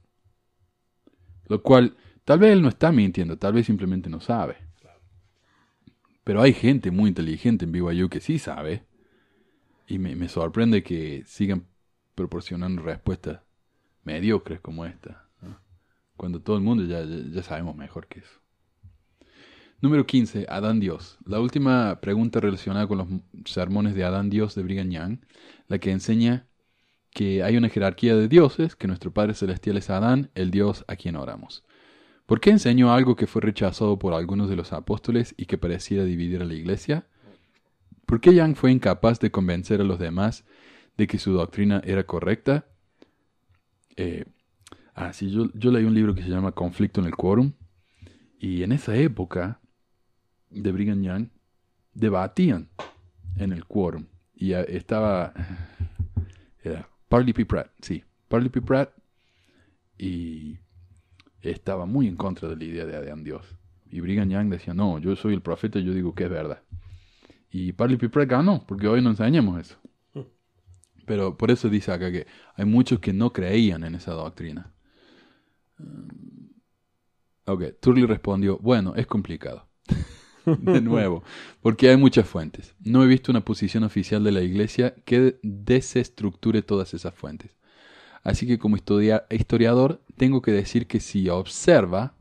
[1.49, 4.57] Lo cual, tal vez él no está mintiendo, tal vez simplemente no sabe.
[6.25, 8.83] Pero hay gente muy inteligente en BYU que sí sabe.
[9.87, 11.67] Y me, sorprende que sigan
[12.15, 13.41] proporcionando respuestas
[14.05, 15.29] mediocres como esta.
[16.17, 18.41] Cuando todo el mundo ya, ya, ya sabemos mejor que eso.
[19.81, 20.47] Número 15.
[20.49, 21.19] Adán Dios.
[21.27, 23.09] La última pregunta relacionada con los
[23.45, 25.19] sermones de Adán Dios de Brigham Young,
[25.69, 26.47] la que enseña
[27.11, 30.97] que hay una jerarquía de dioses, que nuestro Padre Celestial es Adán, el Dios a
[30.97, 31.63] quien oramos.
[32.27, 36.05] ¿Por qué enseñó algo que fue rechazado por algunos de los apóstoles y que pareciera
[36.05, 37.07] dividir a la iglesia?
[38.07, 40.45] ¿Por qué Young fue incapaz de convencer a los demás
[40.97, 42.67] de que su doctrina era correcta?
[43.97, 44.25] Eh,
[44.95, 47.53] ah, sí, yo, leí un libro que se llama Conflicto en el Quórum,
[48.39, 49.61] y en esa época
[50.51, 51.29] de Brigham Young
[51.95, 52.69] debatían
[53.37, 54.07] en el quórum.
[54.35, 55.33] Y estaba.
[56.63, 57.47] Era Parley P.
[57.47, 58.05] Pratt, sí.
[58.29, 58.61] Parley P.
[58.61, 58.91] Pratt.
[59.99, 60.59] Y
[61.41, 63.57] estaba muy en contra de la idea de Adán Dios.
[63.91, 66.63] Y Brigham Young decía: No, yo soy el profeta, yo digo que es verdad.
[67.51, 68.09] Y Parley P.
[68.09, 69.77] Pratt ganó, porque hoy no enseñamos eso.
[71.07, 74.73] Pero por eso dice acá que hay muchos que no creían en esa doctrina.
[77.45, 79.69] Ok, Turley respondió, bueno, es complicado.
[80.47, 81.23] de nuevo,
[81.61, 82.75] porque hay muchas fuentes.
[82.81, 87.57] No he visto una posición oficial de la Iglesia que desestructure todas esas fuentes.
[88.23, 92.15] Así que como historia- historiador tengo que decir que si observa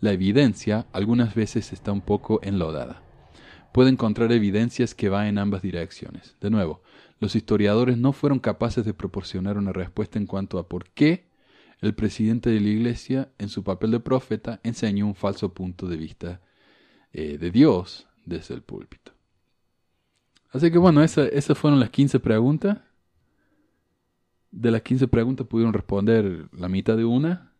[0.00, 3.02] la evidencia, algunas veces está un poco enlodada.
[3.72, 6.36] Puede encontrar evidencias que van en ambas direcciones.
[6.40, 6.82] De nuevo,
[7.20, 11.28] los historiadores no fueron capaces de proporcionar una respuesta en cuanto a por qué
[11.80, 15.96] el presidente de la iglesia, en su papel de profeta, enseñó un falso punto de
[15.96, 16.40] vista
[17.12, 19.12] eh, de Dios desde el púlpito.
[20.50, 22.78] Así que bueno, esa- esas fueron las 15 preguntas.
[24.50, 27.52] De las 15 preguntas pudieron responder la mitad de una.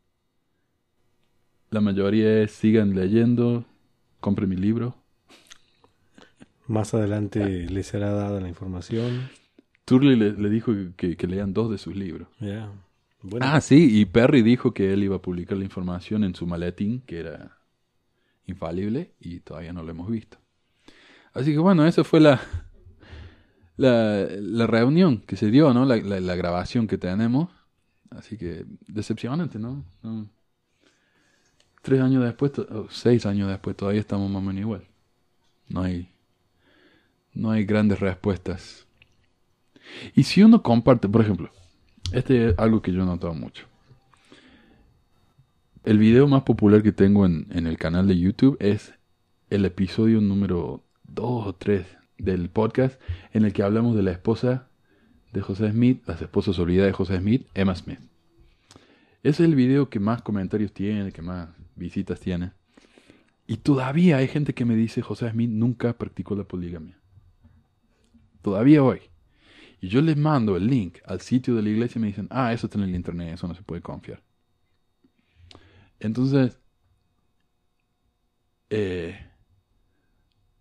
[1.70, 3.64] La mayoría es sigan leyendo,
[4.20, 4.96] compren mi libro.
[6.68, 9.28] Más adelante les será dada la información.
[9.84, 12.28] Turley le, le dijo que, que lean dos de sus libros.
[12.40, 12.70] Ya.
[13.22, 16.46] Bueno, Ah, sí, y Perry dijo que él iba a publicar la información en su
[16.46, 17.58] maletín, que era
[18.46, 20.38] infalible, y todavía no lo hemos visto.
[21.32, 22.40] Así que bueno, esa fue la,
[23.76, 25.84] la, la reunión que se dio, ¿no?
[25.84, 27.50] La, la- la grabación que tenemos.
[28.10, 29.84] Así que decepcionante, ¿no?
[30.02, 30.28] No.
[31.82, 34.84] Tres años después, o seis años después, todavía estamos más o menos igual.
[35.68, 36.08] No hay,
[37.38, 38.86] no hay grandes respuestas.
[40.14, 41.50] Y si uno comparte, por ejemplo,
[42.12, 43.66] este es algo que yo he mucho.
[45.84, 48.92] El video más popular que tengo en, en el canal de YouTube es
[49.50, 51.86] el episodio número 2 o 3
[52.18, 53.00] del podcast
[53.32, 54.68] en el que hablamos de la esposa
[55.32, 58.00] de José Smith, las esposas olvidadas de José Smith, Emma Smith.
[59.22, 62.52] Ese es el video que más comentarios tiene, que más visitas tiene.
[63.46, 66.97] Y todavía hay gente que me dice, José Smith nunca practicó la poligamia.
[68.48, 69.02] Todavía hoy.
[69.78, 72.50] Y yo les mando el link al sitio de la iglesia y me dicen, ah,
[72.54, 74.22] eso está en el internet, eso no se puede confiar.
[76.00, 76.58] Entonces,
[78.70, 79.18] eh,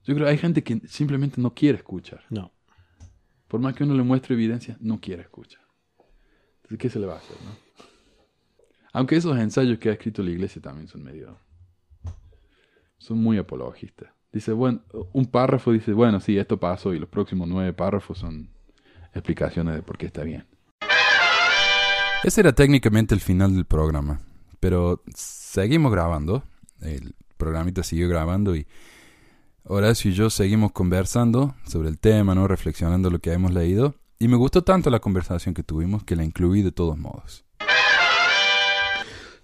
[0.03, 2.25] yo creo que hay gente que simplemente no quiere escuchar.
[2.29, 2.51] No.
[3.47, 5.65] Por más que uno le muestre evidencia, no quiere escuchar.
[6.57, 7.37] Entonces, ¿qué se le va a hacer?
[7.45, 7.85] No?
[8.91, 11.39] Aunque esos ensayos que ha escrito la iglesia también son medio...
[12.97, 14.09] Son muy apologistas.
[14.31, 14.81] Dice, bueno,
[15.13, 18.49] un párrafo dice, bueno, sí, esto pasó y los próximos nueve párrafos son
[19.13, 20.45] explicaciones de por qué está bien.
[22.23, 24.19] Ese era técnicamente el final del programa,
[24.59, 26.43] pero seguimos grabando,
[26.81, 28.67] el programita siguió grabando y
[29.63, 32.47] Horacio y yo seguimos conversando sobre el tema, ¿no?
[32.47, 36.23] reflexionando lo que hemos leído, y me gustó tanto la conversación que tuvimos que la
[36.23, 37.45] incluí de todos modos.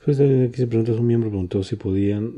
[0.03, 2.33] Pues, aquí se pregunta, un miembro preguntó si podían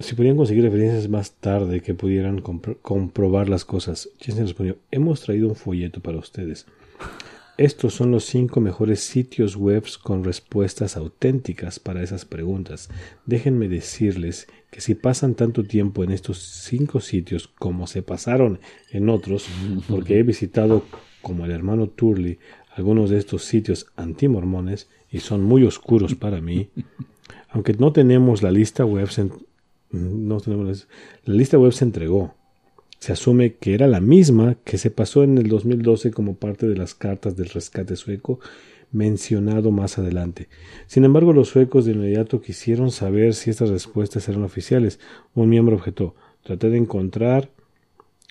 [0.00, 4.10] si podían conseguir referencias más tarde que pudieran comprobar las cosas.
[4.18, 6.66] Jensen respondió, hemos traído un folleto para ustedes.
[7.56, 12.88] Estos son los cinco mejores sitios web con respuestas auténticas para esas preguntas.
[13.26, 18.60] Déjenme decirles que si pasan tanto tiempo en estos cinco sitios como se pasaron
[18.92, 19.48] en otros,
[19.88, 20.84] porque he visitado,
[21.20, 22.38] como el hermano Turley,
[22.76, 26.68] algunos de estos sitios antimormones y son muy oscuros para mí,
[27.48, 29.08] aunque no tenemos la lista web
[29.90, 30.86] no tenemos
[31.24, 32.34] la lista web se entregó.
[32.98, 36.76] Se asume que era la misma que se pasó en el 2012 como parte de
[36.76, 38.40] las cartas del rescate sueco
[38.90, 40.48] mencionado más adelante.
[40.86, 44.98] Sin embargo, los suecos de inmediato quisieron saber si estas respuestas eran oficiales.
[45.34, 47.50] Un miembro objetó, traté de encontrar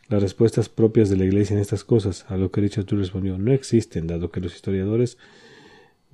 [0.09, 3.51] las respuestas propias de la Iglesia en estas cosas, a lo que Richard respondió, no
[3.51, 5.17] existen, dado que los historiadores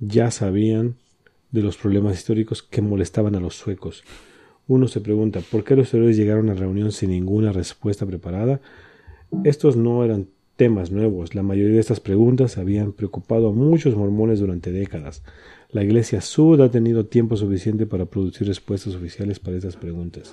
[0.00, 0.96] ya sabían
[1.52, 4.02] de los problemas históricos que molestaban a los suecos.
[4.66, 8.60] Uno se pregunta, ¿por qué los héroes llegaron a la reunión sin ninguna respuesta preparada?
[9.44, 11.34] Estos no eran temas nuevos.
[11.34, 15.22] La mayoría de estas preguntas habían preocupado a muchos mormones durante décadas.
[15.70, 20.32] La Iglesia Sud ha tenido tiempo suficiente para producir respuestas oficiales para estas preguntas.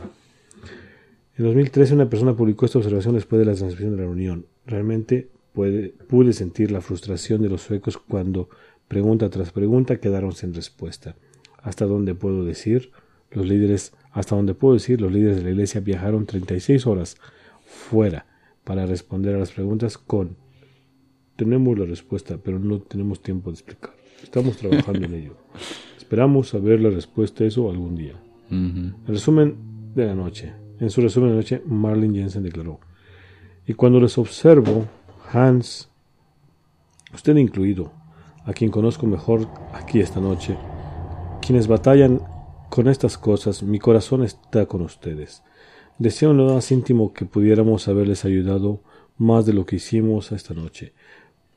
[1.37, 4.45] En 2013 una persona publicó esta observación después de la transmisión de la reunión.
[4.65, 8.49] Realmente pude sentir la frustración de los suecos cuando
[8.87, 11.15] pregunta tras pregunta quedaron sin respuesta.
[11.57, 12.91] ¿Hasta dónde puedo decir?
[13.31, 17.17] Los líderes hasta donde puedo decir, los líderes de la iglesia viajaron 36 horas
[17.65, 18.25] fuera
[18.63, 20.37] para responder a las preguntas con
[21.35, 23.95] tenemos la respuesta, pero no tenemos tiempo de explicar.
[24.21, 25.37] Estamos trabajando en ello.
[25.97, 28.13] Esperamos saber la respuesta a eso algún día.
[28.51, 29.55] El resumen
[29.95, 30.53] de la noche.
[30.79, 32.79] En su resumen de la noche, Marlin Jensen declaró,
[33.65, 34.85] y cuando les observo,
[35.31, 35.89] Hans,
[37.13, 37.91] usted incluido,
[38.45, 40.57] a quien conozco mejor aquí esta noche,
[41.41, 42.21] quienes batallan
[42.71, 45.43] con estas cosas mi corazón está con ustedes.
[45.99, 48.81] Deseo lo más íntimo que pudiéramos haberles ayudado
[49.17, 50.93] más de lo que hicimos esta noche.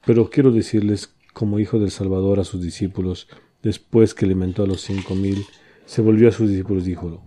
[0.04, 3.28] Pero quiero decirles, como hijo del Salvador a sus discípulos,
[3.62, 5.46] después que alimentó a los cinco mil,
[5.86, 7.22] se volvió a sus discípulos y dijo,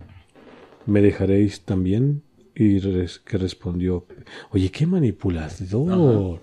[0.84, 2.22] ¿me dejaréis también?
[2.54, 4.04] Y que respondió,
[4.50, 6.40] oye, qué manipulador.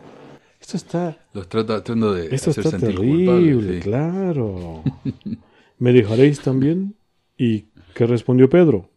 [0.59, 1.27] Esto está...
[1.31, 4.81] Los tratando de Esto está terrible, claro.
[5.77, 6.95] ¿Me dejaréis también?
[7.37, 8.89] ¿Y qué respondió Pedro?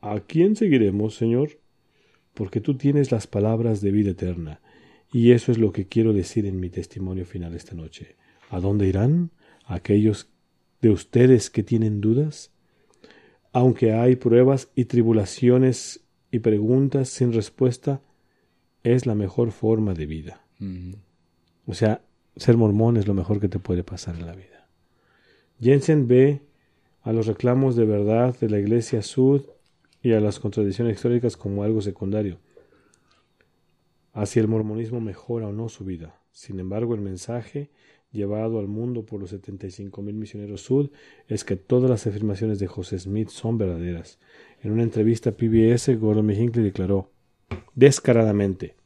[0.00, 1.58] ¿A quién seguiremos, Señor?
[2.34, 4.60] Porque tú tienes las palabras de vida eterna.
[5.12, 8.16] Y eso es lo que quiero decir en mi testimonio final esta noche.
[8.50, 9.30] ¿A dónde irán
[9.64, 10.28] aquellos
[10.82, 12.50] de ustedes que tienen dudas?
[13.52, 18.02] Aunque hay pruebas y tribulaciones y preguntas sin respuesta,
[18.82, 20.44] es la mejor forma de vida.
[21.66, 22.02] O sea,
[22.36, 24.68] ser mormón es lo mejor que te puede pasar en la vida.
[25.60, 26.42] Jensen ve
[27.04, 29.42] a los reclamos de verdad de la Iglesia Sud
[30.02, 32.38] y a las contradicciones históricas como algo secundario.
[34.14, 36.18] Hacia el mormonismo mejora o no su vida.
[36.32, 37.70] Sin embargo, el mensaje
[38.10, 40.90] llevado al mundo por los 75 mil misioneros Sud
[41.28, 44.18] es que todas las afirmaciones de José Smith son verdaderas.
[44.62, 46.34] En una entrevista a PBS, Gordon B.
[46.34, 47.10] Hinckley declaró
[47.74, 48.76] descaradamente: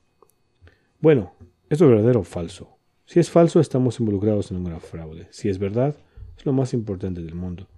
[1.01, 1.35] Bueno,
[1.71, 2.79] ¿esto es verdadero o falso?
[3.07, 5.29] Si es falso, estamos involucrados en un gran fraude.
[5.31, 5.95] Si es verdad,
[6.37, 7.69] es lo más importante del mundo.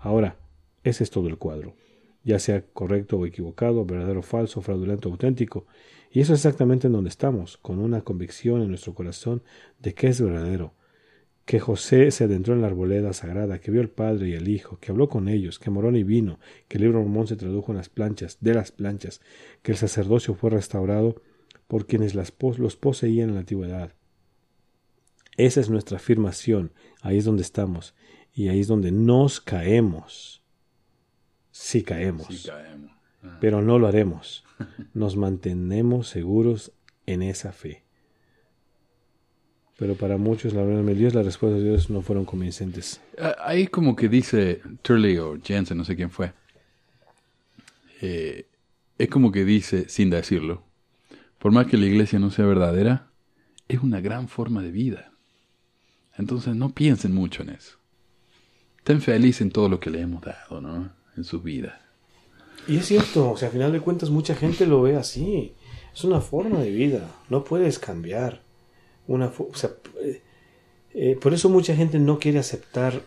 [0.00, 0.36] Ahora,
[0.82, 1.76] ese es todo el cuadro,
[2.24, 5.66] ya sea correcto o equivocado, verdadero o falso, fraudulento o auténtico.
[6.10, 9.42] Y eso es exactamente en donde estamos, con una convicción en nuestro corazón
[9.78, 10.74] de que es verdadero,
[11.44, 14.78] que José se adentró en la arboleda sagrada, que vio al Padre y al Hijo,
[14.78, 17.78] que habló con ellos, que morón y vino, que el libro mormón se tradujo en
[17.78, 19.20] las planchas, de las planchas,
[19.62, 21.22] que el sacerdocio fue restaurado
[21.66, 23.94] por quienes los poseían en la antigüedad.
[25.36, 26.72] Esa es nuestra afirmación,
[27.02, 27.94] ahí es donde estamos,
[28.34, 30.42] Y ahí es donde nos caemos.
[31.50, 32.26] Sí caemos.
[32.28, 32.90] Sí caemos.
[33.40, 34.44] Pero no lo haremos.
[34.94, 36.72] Nos mantenemos seguros
[37.06, 37.82] en esa fe.
[39.78, 43.00] Pero para muchos, la verdad, Dios, las respuestas de Dios no fueron convincentes.
[43.18, 46.32] Ah, Ahí como que dice Turley o Jensen, no sé quién fue.
[48.02, 48.46] eh,
[48.98, 50.62] es como que dice, sin decirlo,
[51.38, 53.08] por más que la iglesia no sea verdadera,
[53.68, 55.12] es una gran forma de vida.
[56.18, 57.78] Entonces no piensen mucho en eso.
[58.80, 60.90] Estén felices en todo lo que le hemos dado, ¿no?
[61.16, 61.74] En sus vidas.
[62.66, 65.54] Y es cierto, o sea, a final de cuentas mucha gente lo ve así.
[65.94, 68.42] Es una forma de vida, no puedes cambiar.
[69.06, 69.70] Una o sea,
[70.02, 70.22] eh,
[70.94, 73.02] eh, por eso mucha gente no quiere aceptar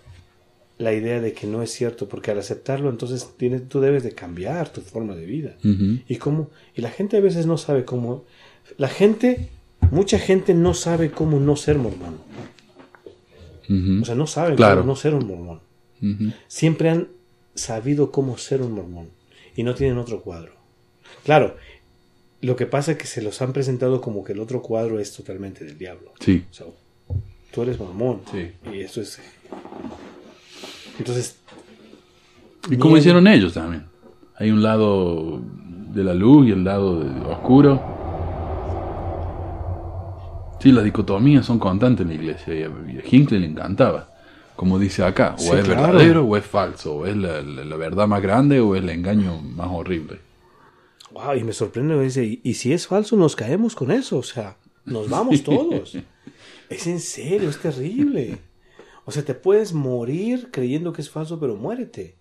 [0.77, 4.11] la idea de que no es cierto, porque al aceptarlo entonces tienes, tú debes de
[4.11, 5.55] cambiar tu forma de vida.
[5.63, 8.25] Y cómo, y la gente a veces no sabe cómo,
[8.77, 9.49] la gente,
[9.91, 12.17] mucha gente no sabe cómo no ser mormón.
[13.69, 14.81] O sea, no saben Claro.
[14.81, 15.59] cómo no ser un mormón.
[16.47, 17.07] Siempre han
[17.55, 19.09] sabido cómo ser un mormón
[19.55, 20.53] y no tienen otro cuadro.
[21.23, 21.55] Claro,
[22.41, 25.13] lo que pasa es que se los han presentado como que el otro cuadro es
[25.13, 26.11] totalmente del diablo.
[26.19, 26.43] Sí.
[26.51, 26.65] O sea,
[27.53, 28.51] tú eres mormón Sí.
[28.73, 29.19] y esto es...
[30.99, 31.37] Entonces...
[32.69, 33.85] Y como bien- hicieron ellos también.
[34.35, 35.41] Hay un lado
[35.93, 36.99] de la luz y el lado
[37.29, 37.81] oscuro.
[40.63, 42.71] Sí, las dicotomías son constantes en la iglesia y a
[43.05, 44.09] Hinckley le encantaba.
[44.55, 45.81] Como dice acá, o Sí, es claro.
[45.81, 48.89] verdadero o es falso, o es la, la- la verdad más grande o es el
[48.89, 50.19] engaño más horrible.
[51.11, 54.17] Wow, y me sorprende, me dice, y, y si es falso nos caemos con eso,
[54.19, 55.97] o sea, nos vamos todos.
[56.69, 58.37] es en serio, es terrible.
[59.05, 62.15] O sea, te puedes morir creyendo que es falso, pero muérete.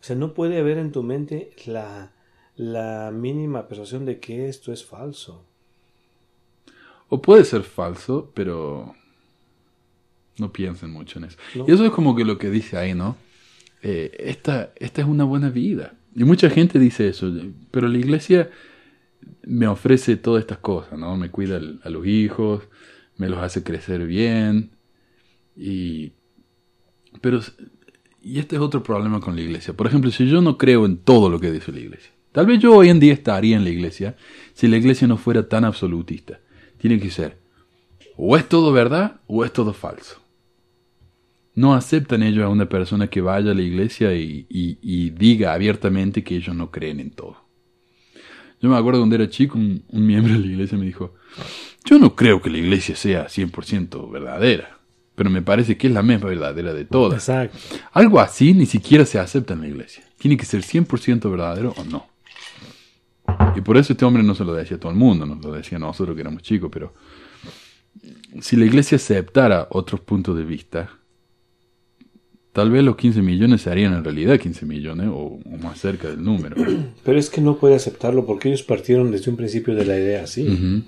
[0.00, 2.12] O sea, no puede haber en tu mente la,
[2.56, 5.46] la mínima persuasión de que esto es falso.
[7.08, 8.94] O puede ser falso, pero
[10.38, 11.38] no piensen mucho en eso.
[11.54, 11.64] No.
[11.68, 13.16] Y eso es como que lo que dice ahí, ¿no?
[13.82, 15.94] Eh, esta, esta es una buena vida.
[16.16, 17.32] Y mucha gente dice eso,
[17.70, 18.50] pero la iglesia
[19.42, 21.16] me ofrece todas estas cosas, ¿no?
[21.16, 22.62] Me cuida el- a los hijos,
[23.16, 24.70] me los hace crecer bien.
[25.56, 26.12] Y.
[27.20, 27.40] Pero.
[28.22, 29.74] Y este es otro problema con la iglesia.
[29.74, 32.58] Por ejemplo, si yo no creo en todo lo que dice la iglesia, tal vez
[32.58, 34.16] yo hoy en día estaría en la iglesia
[34.54, 36.40] si la iglesia no fuera tan absolutista.
[36.84, 37.38] Tiene que ser
[38.18, 40.20] o es todo verdad o es todo falso.
[41.54, 45.54] No aceptan ellos a una persona que vaya a la iglesia y, y- y diga
[45.54, 47.38] abiertamente que ellos no creen en todo.
[48.60, 51.14] Yo me acuerdo cuando era chico, un, un miembro de la iglesia me dijo,
[51.86, 54.78] yo no creo que la iglesia sea 100% verdadera,
[55.14, 57.14] pero me parece que es la más verdadera de todas.
[57.26, 57.56] Exacto.
[57.92, 60.04] Algo así ni siquiera se acepta en la iglesia.
[60.18, 62.08] Tiene que ser 100% verdadero o no.
[63.56, 65.52] Y por eso este hombre no se lo decía a todo el mundo, nos lo
[65.52, 66.92] decía a nosotros que éramos chicos, pero
[68.40, 70.90] si la iglesia aceptara otros puntos de vista,
[72.52, 76.08] tal vez los 15 millones se harían en realidad 15 millones o, o más cerca
[76.08, 76.56] del número.
[77.04, 80.24] Pero es que no puede aceptarlo porque ellos partieron desde un principio de la idea
[80.24, 80.82] así.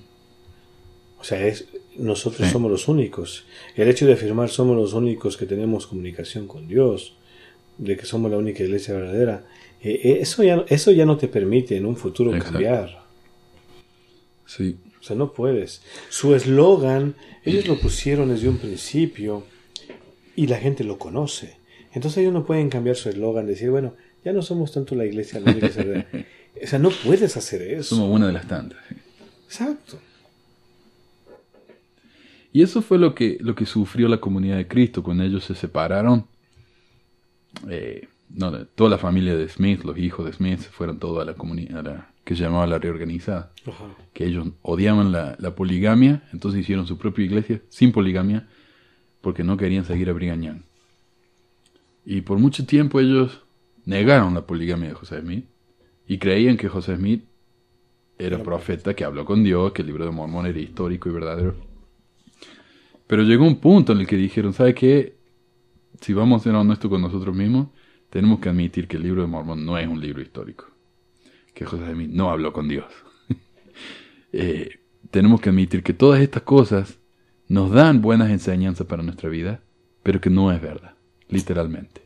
[1.19, 1.67] O sea, es,
[1.99, 2.53] nosotros Sí.
[2.53, 3.45] somos los únicos.
[3.75, 7.17] El hecho de afirmar somos los únicos que tenemos comunicación con Dios,
[7.79, 9.45] de que somos la única iglesia verdadera,
[9.87, 12.55] eh, eh, eso, ya, eso ya no te permite en un futuro Exacto.
[12.55, 13.05] cambiar.
[14.47, 14.77] Sí.
[15.01, 15.83] O sea, no puedes.
[16.09, 17.15] Su eslogan,
[17.45, 19.45] ellos lo pusieron desde un principio
[20.35, 21.59] y la gente lo conoce.
[21.93, 25.39] Entonces ellos no pueden cambiar su eslogan, decir, bueno, ya no somos tanto la iglesia,
[25.39, 25.69] la única.
[25.69, 27.95] O sea, no puedes hacer eso.
[27.95, 28.79] Somos una de las tantas.
[29.45, 30.01] Exacto.
[32.53, 35.55] Y eso fue lo que, lo que sufrió la comunidad de Cristo cuando ellos se
[35.55, 36.27] separaron.
[37.69, 41.35] Eh, no, toda la familia de Smith, los hijos de Smith, fueron todos a la
[41.35, 43.53] comunidad que se llamaba la reorganizada.
[43.67, 43.85] Ajá.
[44.13, 48.49] Que ellos odiaban la, la poligamia, entonces hicieron su propia iglesia sin poligamia
[49.21, 50.63] porque no querían seguir a Brigham Young.
[52.05, 53.43] Y por mucho tiempo ellos
[53.85, 55.47] negaron la poligamia de José Smith
[56.07, 57.25] y creían que José Smith
[58.19, 61.55] era profeta que habló con Dios, que el libro de Mormón era histórico y verdadero.
[63.07, 65.17] Pero llegó un punto en el que dijeron, ¿sabe qué?
[66.01, 67.69] Si vamos a ser honestos con nosotros mismos,
[68.17, 70.65] tenemos que admitir que el libro de Mormón no es un libro histórico.
[71.53, 72.87] Que José Smith no habló con Dios.
[74.33, 76.99] Eh, tenemos que admitir que todas estas cosas
[77.49, 79.61] nos dan buenas enseñanzas para nuestra vida,
[80.03, 80.95] pero que no es verdad,
[81.29, 82.03] literalmente.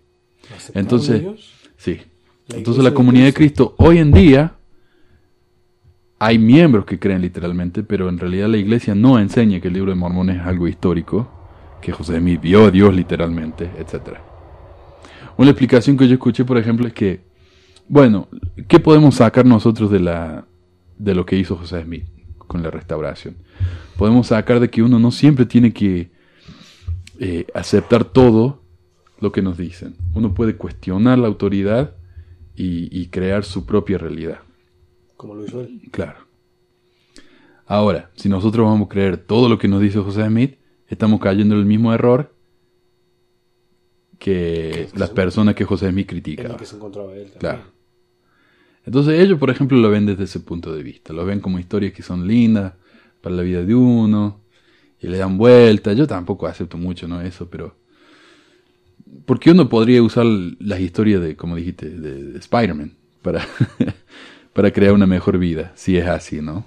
[0.54, 1.54] ¿Aceptaron Entonces, ellos?
[1.76, 2.00] sí.
[2.48, 4.54] La Entonces la comunidad de Cristo hoy en día
[6.18, 9.90] hay miembros que creen literalmente, pero en realidad la iglesia no enseña que el libro
[9.90, 11.30] de Mormón es algo histórico,
[11.80, 14.29] que José Smith vio a Dios literalmente, etc.
[15.40, 17.22] Una explicación que yo escuché, por ejemplo, es que,
[17.88, 18.28] bueno,
[18.68, 20.44] ¿qué podemos sacar nosotros de, la,
[20.98, 22.04] de lo que hizo José Smith
[22.36, 23.36] con la restauración?
[23.96, 26.10] Podemos sacar de que uno no siempre tiene que
[27.18, 28.60] eh, aceptar todo
[29.18, 29.94] lo que nos dicen.
[30.12, 31.94] Uno puede cuestionar la autoridad
[32.54, 34.40] y, crear su propia realidad.
[35.16, 35.80] Como lo hizo él.
[35.90, 36.18] Claro.
[37.64, 41.54] Ahora, si nosotros vamos a creer todo lo que nos dice José Smith, estamos cayendo
[41.54, 42.34] en el mismo error
[44.20, 46.54] que las personas que José Smith critica.
[46.56, 47.62] que se encontraba él Claro.
[48.84, 51.12] Entonces ellos, por ejemplo, lo ven desde ese punto de vista.
[51.14, 52.74] Lo ven como historias que son lindas
[53.22, 54.40] para la vida de uno
[55.00, 55.94] y le dan vuelta.
[55.94, 57.20] Yo tampoco acepto mucho, ¿no?
[57.22, 57.76] Eso, pero...
[59.24, 63.46] Porque uno podría usar las historias de, como dijiste, de, Spider-Man para,
[64.52, 66.64] para crear una mejor vida, si es así, ¿no?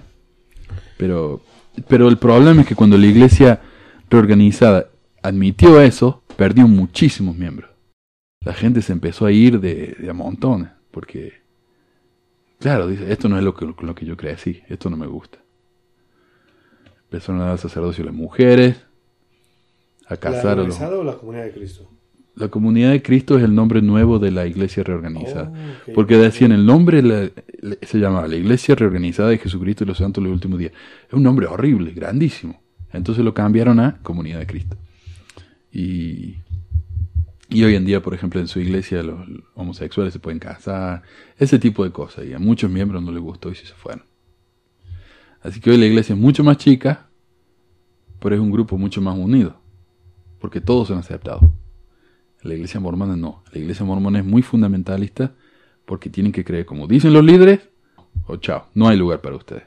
[0.98, 1.42] Pero,
[1.88, 3.62] pero el problema es que cuando la iglesia
[4.10, 4.90] reorganizada
[5.22, 7.70] admitió eso, perdió muchísimos miembros.
[8.42, 11.34] La gente se empezó a ir de, de a montones, porque,
[12.60, 15.40] claro, dice, esto no es lo que, lo que yo crecí, esto no me gusta.
[17.06, 18.84] Empezaron a dar sacerdocio a las mujeres,
[20.08, 20.80] a casar a los...
[20.80, 21.90] o la comunidad de Cristo?
[22.36, 25.54] La comunidad de Cristo es el nombre nuevo de la iglesia reorganizada.
[25.88, 27.32] Oh, porque decían el nombre
[27.84, 30.72] se llamaba la iglesia reorganizada de Jesucristo y los santos los últimos días.
[31.08, 32.60] Es un nombre horrible, grandísimo.
[32.92, 34.78] Entonces lo cambiaron a comunidad de Cristo.
[35.74, 36.38] Y,
[37.50, 41.02] y hoy en día, por ejemplo, en su iglesia los homosexuales se pueden casar,
[41.38, 42.26] ese tipo de cosas.
[42.26, 44.04] Y a muchos miembros no les gustó y se fueron.
[45.42, 47.10] Así que hoy la iglesia es mucho más chica,
[48.20, 49.60] pero es un grupo mucho más unido.
[50.40, 51.52] Porque todos han aceptado.
[52.44, 53.44] La iglesia mormona no.
[53.52, 55.34] La iglesia mormona es muy fundamentalista
[55.86, 57.70] porque tienen que creer como dicen los líderes
[58.28, 59.64] o chao, no hay lugar para ustedes.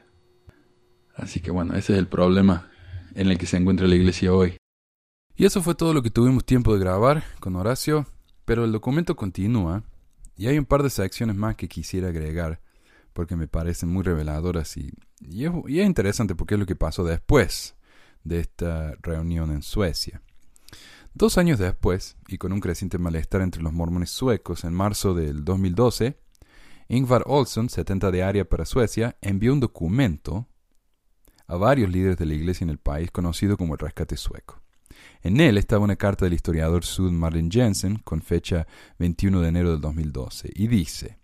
[1.15, 2.69] Así que bueno, ese es el problema
[3.15, 4.57] en el que se encuentra la iglesia hoy.
[5.39, 8.07] Y eso fue todo lo que tuvimos tiempo de grabar con Horacio,
[8.43, 9.83] pero el documento continúa
[10.35, 12.59] y hay un par de secciones más que quisiera agregar
[13.13, 17.03] porque me parecen muy reveladoras y, y, es, es interesante porque es lo que pasó
[17.03, 17.75] después
[18.23, 20.23] de esta reunión en Suecia.
[21.13, 25.45] Dos años después, y con un creciente malestar entre los mormones suecos, en marzo del
[25.45, 26.19] 2012,
[26.89, 30.47] Ingvar Olsson, 70 de área para Suecia, envió un documento
[31.45, 34.61] a varios líderes de la iglesia en el país conocido como el rescate sueco.
[35.27, 38.65] En él estaba una carta del historiador Sud Martin Jensen con fecha
[38.97, 41.19] 21 de enero del 2012 y dice,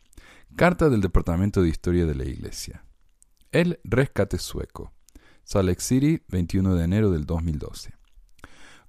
[0.57, 2.83] Carta del Departamento de Historia de la Iglesia.
[3.53, 4.91] El rescate sueco.
[5.45, 7.93] Salt City, 21 de enero del 2012.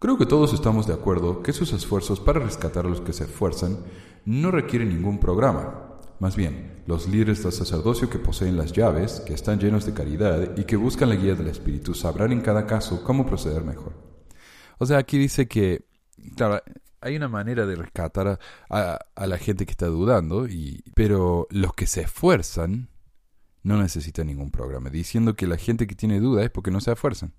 [0.00, 3.22] Creo que todos estamos de acuerdo que sus esfuerzos para rescatar a los que se
[3.22, 3.84] esfuerzan
[4.24, 6.00] no requieren ningún programa.
[6.18, 10.56] Más bien, los líderes del sacerdocio que poseen las llaves, que están llenos de caridad
[10.56, 14.03] y que buscan la guía del Espíritu, sabrán en cada caso cómo proceder mejor.
[14.78, 15.84] O sea, aquí dice que,
[16.36, 16.62] claro,
[17.00, 18.38] hay una manera de rescatar
[18.70, 22.88] a, la gente que está dudando, y, pero los que se esfuerzan
[23.62, 26.92] no necesitan ningún programa, diciendo que la gente que tiene duda es porque no se
[26.92, 27.34] esfuerzan.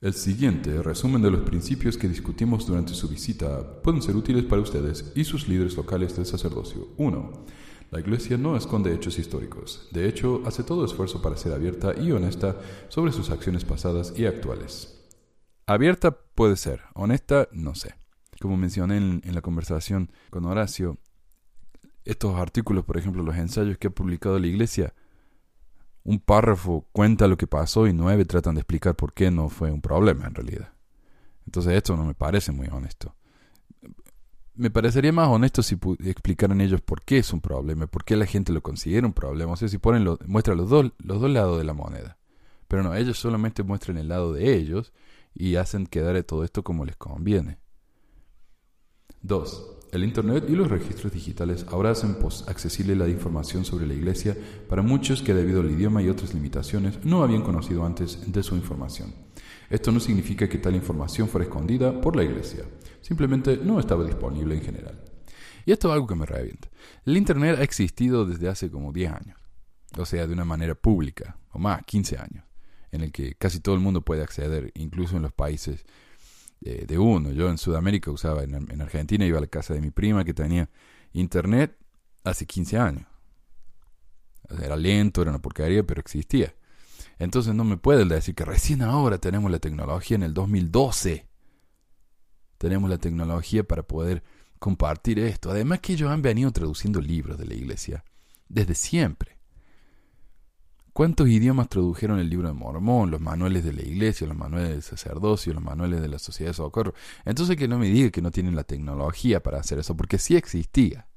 [0.00, 4.60] El siguiente resumen de los principios que discutimos durante su visita pueden ser útiles para
[4.60, 6.88] ustedes y sus líderes locales del sacerdocio.
[6.98, 7.44] 1.
[7.90, 9.88] La Iglesia no esconde hechos históricos.
[9.92, 12.56] De hecho, hace todo esfuerzo para ser abierta y honesta
[12.88, 14.93] sobre sus acciones pasadas y actuales.
[15.66, 17.94] Abierta puede ser, honesta no sé.
[18.40, 20.98] Como mencioné en, la conversación con Horacio,
[22.04, 24.92] estos artículos, por ejemplo, los ensayos que ha publicado la Iglesia,
[26.02, 29.70] un párrafo cuenta lo que pasó y nueve tratan de explicar por qué no fue
[29.70, 30.74] un problema en realidad.
[31.46, 33.14] Entonces esto no me parece muy honesto.
[34.56, 38.26] Me parecería más honesto si explicaran ellos por qué es un problema, por qué la
[38.26, 39.52] gente lo considera un problema.
[39.52, 42.18] O sea, si ponen lo, muestran los dos, los dos lados de la moneda.
[42.68, 44.92] Pero no, ellos solamente muestran el lado de ellos
[45.34, 47.58] y hacen quedar todo esto como les conviene.
[49.22, 49.70] 2.
[49.92, 52.16] El Internet y los registros digitales ahora hacen
[52.48, 54.36] accesible la información sobre la Iglesia
[54.68, 58.56] para muchos que debido al idioma y otras limitaciones no habían conocido antes de su
[58.56, 59.14] información.
[59.70, 62.64] Esto no significa que tal información fuera escondida por la Iglesia,
[63.00, 65.00] simplemente no estaba disponible en general.
[65.64, 66.68] Y esto es algo que me revienta.
[67.06, 69.38] El Internet ha existido desde hace como 10 años,
[69.96, 72.43] o sea, de una manera pública, o más, 15 años,
[72.94, 75.84] en el que casi todo el mundo puede acceder, incluso en los países
[76.60, 77.32] de, uno.
[77.32, 80.70] Yo en Sudamérica usaba, en, Argentina iba a la casa de mi prima que tenía
[81.12, 81.76] internet
[82.22, 83.06] hace 15 años.
[84.62, 86.54] Era lento, era una porquería, pero existía.
[87.18, 91.26] Entonces no me pueden decir que recién ahora tenemos la tecnología en el 2012.
[92.58, 94.22] Tenemos la tecnología para poder
[94.60, 95.50] compartir esto.
[95.50, 98.04] Además que ellos han venido traduciendo libros de la iglesia
[98.48, 99.33] desde siempre.
[100.94, 104.82] ¿Cuántos idiomas tradujeron el libro de Mormón, los manuales de la iglesia, los manuales del
[104.82, 106.94] sacerdocio, los manuales de la sociedad de socorro?
[107.24, 110.36] Entonces que no me diga que no tienen la tecnología para hacer eso, porque sí
[110.36, 111.08] existía.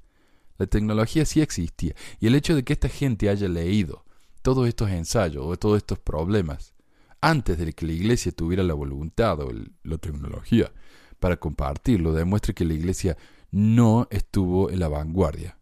[0.58, 1.94] La tecnología sí existía.
[2.20, 4.04] Y el hecho de que esta gente haya leído
[4.42, 6.74] todos estos ensayos o todos estos problemas
[7.22, 9.52] antes de que la iglesia tuviera la voluntad o
[9.84, 10.72] la tecnología
[11.20, 13.16] para compartirlo, demuestra que la iglesia
[13.52, 15.58] no estuvo en la vanguardia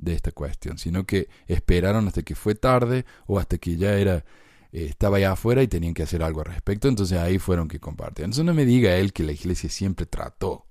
[0.00, 4.24] de esta cuestión, sino que esperaron hasta que fue tarde o hasta que ya era
[4.72, 7.80] eh, estaba allá afuera y tenían que hacer algo al respecto, entonces ahí fueron que
[7.80, 8.26] compartían.
[8.26, 10.66] Entonces no me diga él que la iglesia siempre trató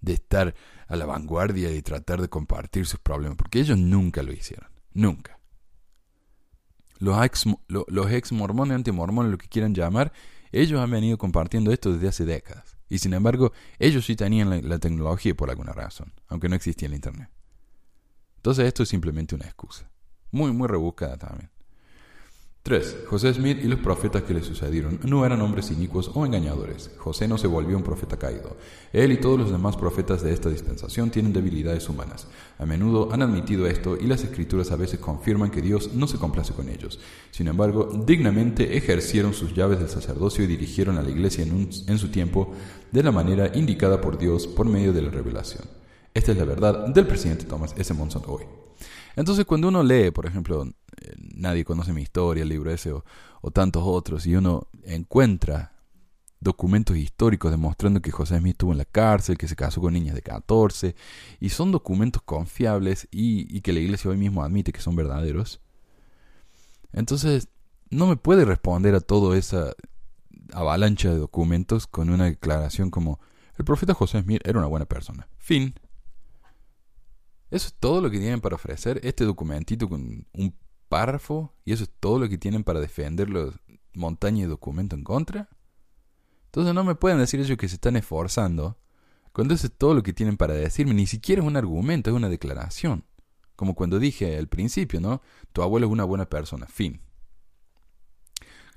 [0.00, 0.54] de estar
[0.88, 5.38] a la vanguardia y tratar de compartir sus problemas, porque ellos nunca lo hicieron, nunca.
[6.98, 10.12] Los ex, los ex mormones, antimormones, lo que quieran llamar,
[10.52, 12.76] ellos han venido compartiendo esto desde hace décadas.
[12.88, 16.86] Y sin embargo, ellos sí tenían la, la tecnología por alguna razón, aunque no existía
[16.86, 17.30] el Internet.
[18.42, 19.88] Entonces esto es simplemente una excusa.
[20.32, 21.48] Muy, muy rebuscada también.
[22.64, 23.04] 3.
[23.06, 26.90] José Smith y los profetas que le sucedieron no eran hombres inicuos o engañadores.
[26.98, 28.56] José no se volvió un profeta caído.
[28.92, 32.26] Él y todos los demás profetas de esta dispensación tienen debilidades humanas.
[32.58, 36.18] A menudo han admitido esto y las escrituras a veces confirman que Dios no se
[36.18, 36.98] complace con ellos.
[37.30, 41.98] Sin embargo, dignamente ejercieron sus llaves del sacerdocio y dirigieron a la iglesia en, en
[41.98, 42.52] su tiempo
[42.90, 45.81] de la manera indicada por Dios por medio de la revelación.
[46.14, 47.92] Esta es la verdad del presidente Thomas S.
[47.94, 48.44] Monson hoy.
[49.16, 53.50] Entonces, cuando uno lee, por ejemplo, eh, Nadie conoce mi historia, el libro ese, o,
[53.50, 55.72] tantos otros, y uno encuentra
[56.40, 60.14] documentos históricos demostrando que José Smith estuvo en la cárcel, que se casó con niñas
[60.14, 60.94] de 14,
[61.40, 65.60] y son documentos confiables y, y que la iglesia hoy mismo admite que son verdaderos.
[66.92, 67.48] Entonces,
[67.90, 69.72] no me puede responder a toda esa
[70.52, 73.20] avalancha de documentos con una declaración como
[73.58, 75.28] el profeta José Smith era una buena persona.
[75.38, 75.74] Fin.
[77.52, 80.54] Eso es todo lo que tienen para ofrecer este documentito con un
[80.88, 83.54] párrafo y eso es todo lo que tienen para defender los
[83.92, 85.50] montañas de documento en contra.
[86.46, 88.78] Entonces no me pueden decir ellos que se están esforzando
[89.34, 90.94] cuando eso es todo lo que tienen para decirme.
[90.94, 93.04] Ni siquiera es un argumento, es una declaración.
[93.54, 95.20] Como cuando dije al principio, ¿no?
[95.52, 96.66] Tu abuelo es una buena persona.
[96.68, 97.02] Fin.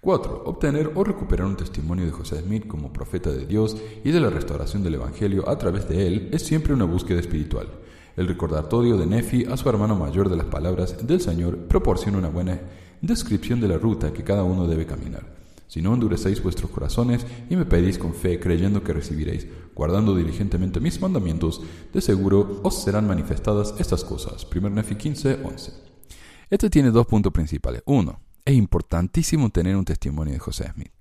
[0.02, 0.44] 4.
[0.48, 4.30] Obtener o recuperar un testimonio de José Smith como profeta de Dios y de la
[4.30, 7.85] restauración del Evangelio a través de él es siempre una búsqueda espiritual.
[8.16, 12.30] El recordatorio de Nefi a su hermano mayor de las palabras del Señor proporciona una
[12.30, 12.62] buena
[13.02, 15.36] descripción de la ruta que cada uno debe caminar.
[15.68, 20.80] Si no endurecéis vuestros corazones y me pedís con fe, creyendo que recibiréis, guardando diligentemente
[20.80, 21.62] mis mandamientos,
[21.92, 24.48] de seguro os serán manifestadas estas cosas.
[24.50, 25.74] 1 Nefi 15, 11.
[26.50, 27.84] Este tiene dos puntos principales.
[27.86, 30.94] Uno, es importantísimo tener un testimonio de José Smith.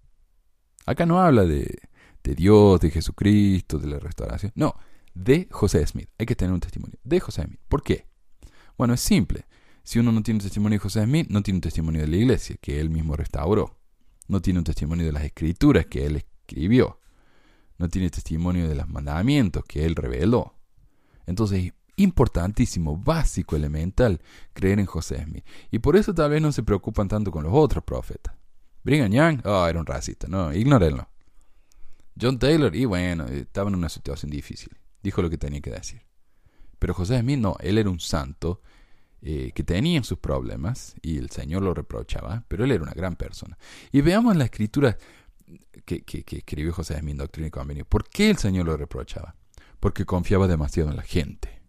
[0.87, 1.79] Acá no habla de,
[2.25, 4.51] de Dios, de Jesucristo, de la restauración.
[4.57, 4.75] No,
[5.15, 6.09] de José Smith.
[6.19, 7.61] Hay que tener un testimonio de José Smith.
[7.69, 8.07] ¿Por qué?
[8.77, 9.47] Bueno, es simple.
[9.83, 12.17] Si uno no tiene un testimonio de José Smith, no tiene un testimonio de la
[12.17, 13.79] iglesia, que él mismo restauró.
[14.29, 17.01] No tiene un testimonio de las escrituras que él escribió.
[17.79, 20.55] No tiene testimonio de los mandamientos que él reveló.
[21.27, 24.21] Entonces, importantísimo, básico, elemental,
[24.53, 25.45] creer en José Smith.
[25.71, 28.35] Y por eso tal vez no se preocupan tanto con los otros profetas.
[28.83, 31.09] Brigham Young, oh, era un racista, no, ignórenlo.
[32.21, 34.71] John Taylor, y bueno, estaba en una situación difícil
[35.05, 36.03] dijo lo que tenía que decir.
[36.81, 38.63] Pero José Smith no, él era un santo
[39.23, 43.15] eh, que tenía sus problemas y el Señor lo reprochaba, pero él era una gran
[43.15, 43.57] persona.
[43.93, 44.97] Y veamos la escritura
[45.85, 47.85] que, que, escribió José Smith Doctrina y Convenio.
[47.85, 49.37] ¿Por qué el Señor lo reprochaba?
[49.79, 51.61] Porque confiaba demasiado en la gente.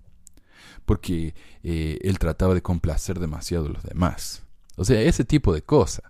[0.86, 4.44] Porque eh, él trataba de complacer demasiado a los demás.
[4.78, 6.06] O sea, ese tipo de cosas.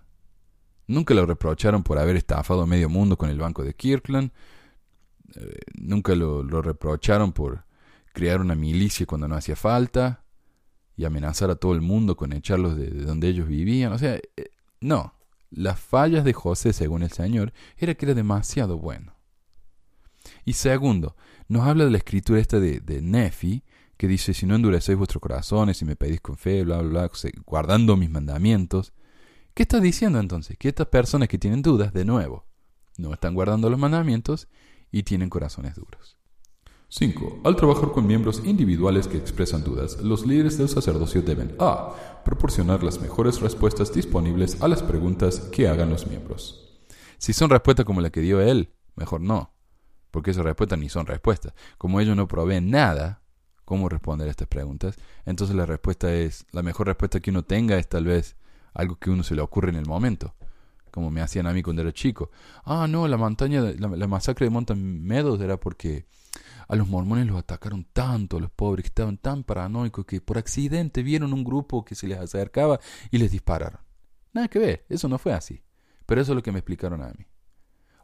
[0.86, 4.30] Nunca lo reprocharon por haber estafado medio mundo con el banco de Kirkland,
[5.36, 7.64] eh, nunca lo, reprocharon por
[8.12, 10.24] crear una milicia cuando no hacía falta
[10.96, 13.92] y amenazar a todo el mundo con echarlos de, donde ellos vivían.
[13.92, 15.14] O sea, eh, no.
[15.50, 19.14] Las fallas de José, según el Señor, era que era demasiado bueno.
[20.44, 21.16] Y segundo,
[21.48, 23.62] nos habla de la escritura esta de, de Nefi,
[23.96, 27.30] que dice, si no endurecéis vuestros corazones y me pedís con fe, bla, bla, bla,
[27.46, 28.92] guardando mis mandamientos.
[29.54, 30.58] ¿Qué está diciendo entonces?
[30.58, 32.44] Que estas personas que tienen dudas, de nuevo,
[32.98, 34.48] no están guardando los mandamientos
[34.96, 36.16] y tienen corazones duros.
[36.88, 37.40] 5.
[37.44, 42.22] Al trabajar con miembros individuales que expresan dudas, los líderes del sacerdocio deben a.
[42.24, 46.80] proporcionar las mejores respuestas disponibles a las preguntas que hagan los miembros.
[47.18, 49.52] Si son respuestas como la que dio él, mejor no,
[50.10, 51.52] porque esas respuestas ni son respuestas.
[51.76, 53.20] Como ellos no proveen nada,
[53.66, 57.76] cómo responder a estas preguntas, entonces la respuesta es, la mejor respuesta que uno tenga
[57.76, 58.36] es tal vez
[58.72, 60.34] algo que uno se le ocurre en el momento
[60.96, 62.30] como me hacían a mí cuando era chico.
[62.64, 66.06] Ah, no, la montaña, la, masacre de Mountain Meadows era porque
[66.68, 70.38] a los mormones los atacaron tanto, a los pobres, que estaban tan paranoicos que por
[70.38, 72.80] accidente vieron un grupo que se les acercaba
[73.10, 73.78] y les dispararon.
[74.32, 75.62] Nada que ver, eso no fue así.
[76.06, 77.26] Pero eso es lo que me explicaron a mí.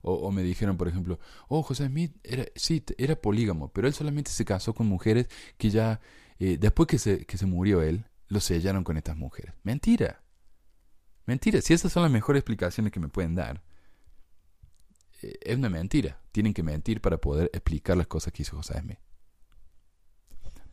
[0.02, 1.18] O, me dijeron, por ejemplo,
[1.48, 5.70] oh, José Smith era, sí, era polígamo, pero él solamente se casó con mujeres que
[5.70, 5.98] ya,
[6.38, 9.54] eh, después que se, que se murió él, lo sellaron con estas mujeres.
[9.62, 10.22] Mentira.
[11.26, 13.62] Mentira, si esas son las mejores explicaciones que me pueden dar.
[15.22, 16.18] eh, es una mentira.
[16.32, 18.98] Tienen que mentir para poder explicar las cosas que hizo José Smith.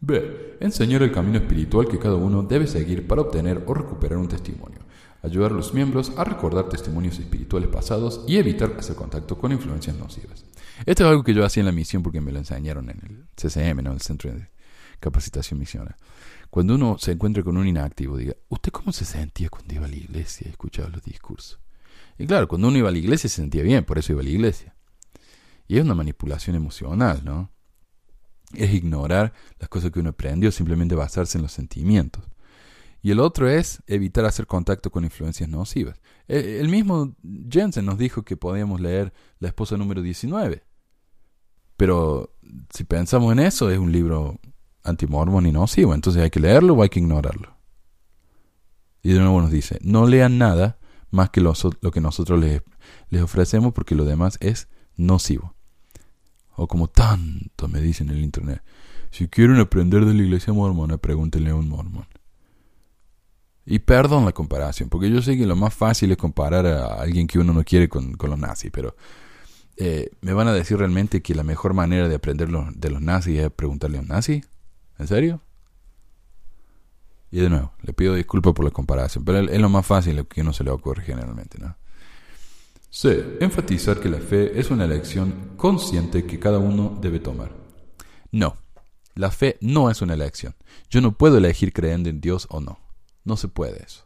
[0.02, 0.58] B.
[0.62, 4.80] Enseñar el camino espiritual que cada uno debe seguir para obtener o recuperar un testimonio.
[5.22, 9.98] Ayudar a los miembros a recordar testimonios espirituales pasados y evitar hacer contacto con influencias
[9.98, 10.46] nocivas.
[10.86, 13.26] Esto es algo que yo hacía en la misión porque me lo enseñaron en el
[13.36, 13.92] CCM, ¿no?
[13.92, 14.50] el Centro de
[15.02, 15.98] Capacitación Misionera.
[16.50, 19.90] Cuando uno se encuentra con un inactivo, diga, ¿usted cómo se sentía cuando iba a
[19.90, 21.60] la iglesia y escuchaba los discursos?
[22.18, 24.26] Y claro, cuando uno iba a la iglesia se sentía bien, por eso iba a
[24.26, 24.76] la iglesia.
[25.68, 27.52] Y es una manipulación emocional, ¿no?
[28.54, 32.24] es ignorar las cosas que uno aprendió, simplemente basarse en los sentimientos.
[33.02, 36.02] Y el otro es evitar hacer contacto con influencias nocivas.
[36.28, 37.16] E, el mismo
[37.50, 40.64] Jensen nos dijo que podíamos leer La esposa número 19.
[41.78, 42.36] Pero
[42.74, 44.40] si pensamos en eso, es un libro
[44.90, 45.94] antimormón y nocivo.
[45.94, 47.56] Entonces hay que leerlo o hay que ignorarlo.
[49.02, 50.78] Y de nuevo nos dice, no lean nada
[51.10, 52.62] más que lo, lo que nosotros les,
[53.10, 54.68] les ofrecemos porque lo demás es
[54.98, 55.56] nocivo
[56.60, 58.62] o como tanto me dicen en el internet.
[59.12, 62.08] Si quieren aprender de la iglesia mormona, pregúntenle a un mormón.
[63.66, 67.28] Y perdón la comparación, porque yo sé que lo más fácil es comparar a alguien
[67.28, 68.96] que uno no quiere con, los nazis, pero
[69.78, 73.40] eh, ¿me van a decir realmente que la mejor manera de aprender de los nazis
[73.40, 74.44] es preguntarle a un nazi?
[75.00, 75.42] ¿En serio?
[77.32, 80.42] Y de nuevo, le pido disculpas por la comparación, pero es lo más fácil que
[80.42, 81.76] uno se le ocurre generalmente, ¿no?
[82.90, 83.38] C.
[83.40, 87.52] Enfatizar que la fe es una elección consciente que cada uno debe tomar.
[88.32, 88.58] No,
[89.14, 90.56] la fe no es una elección.
[90.90, 92.80] Yo no puedo elegir creyendo en Dios o no.
[93.24, 94.06] No se puede eso.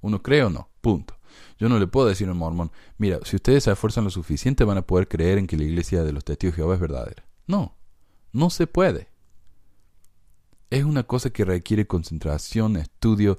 [0.00, 1.18] Uno cree o no, punto.
[1.58, 4.64] Yo no le puedo decir a un mormón, mira, si ustedes se esfuerzan lo suficiente
[4.64, 7.26] van a poder creer en que la iglesia de los testigos de Jehová es verdadera.
[7.46, 7.76] No,
[8.32, 9.08] no se puede.
[10.70, 13.38] Es una cosa que requiere concentración, estudio,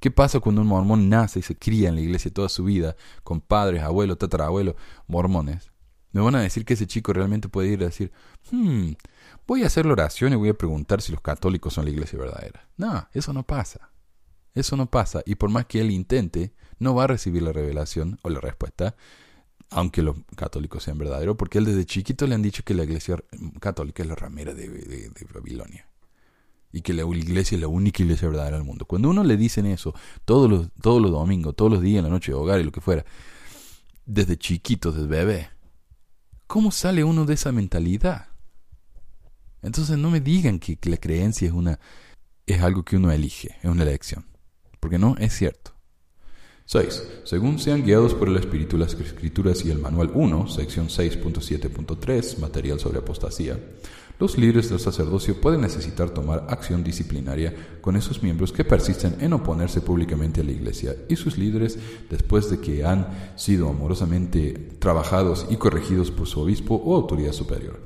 [0.00, 2.94] ¿Qué pasa cuando un mormón nace y se cría en la iglesia toda su vida,
[3.24, 4.76] con padres, abuelos, tatarabuelos,
[5.08, 5.72] mormones?
[6.12, 8.12] Me van a decir que ese chico realmente puede ir a decir,
[8.52, 8.92] hmm,
[9.46, 12.18] voy a hacer la oración y voy a preguntar si los católicos son la iglesia
[12.18, 12.68] verdadera.
[12.76, 13.90] No, eso no pasa.
[14.54, 15.22] Eso no pasa.
[15.26, 18.94] Y por más que él intente, no va a recibir la revelación o la respuesta,
[19.70, 23.16] aunque los católicos sean verdaderos, porque él desde chiquito le han dicho que la iglesia
[23.60, 25.87] católica es la ramera de Babilonia
[26.78, 28.84] y que la iglesia es la única iglesia verdadera del mundo.
[28.84, 32.10] Cuando uno le dicen eso todos los, todos los domingos, todos los días, en la
[32.10, 33.04] noche de hogar y lo que fuera,
[34.06, 35.50] desde chiquito, desde bebé,
[36.46, 38.28] ¿cómo sale uno de esa mentalidad?
[39.60, 41.80] Entonces no me digan que, que la creencia es una
[42.46, 44.24] es algo que uno elige, es una elección,
[44.80, 45.72] porque no es cierto.
[46.64, 47.20] 6.
[47.24, 52.78] Según sean guiados por el Espíritu las Escrituras y el Manual 1, sección 6.7.3, material
[52.78, 53.58] sobre apostasía,
[54.18, 59.32] los líderes del sacerdocio pueden necesitar tomar acción disciplinaria con esos miembros que persisten en
[59.32, 61.78] oponerse públicamente a la Iglesia y sus líderes
[62.10, 67.80] después de que han sido amorosamente trabajados y corregidos por su obispo o autoridad superior.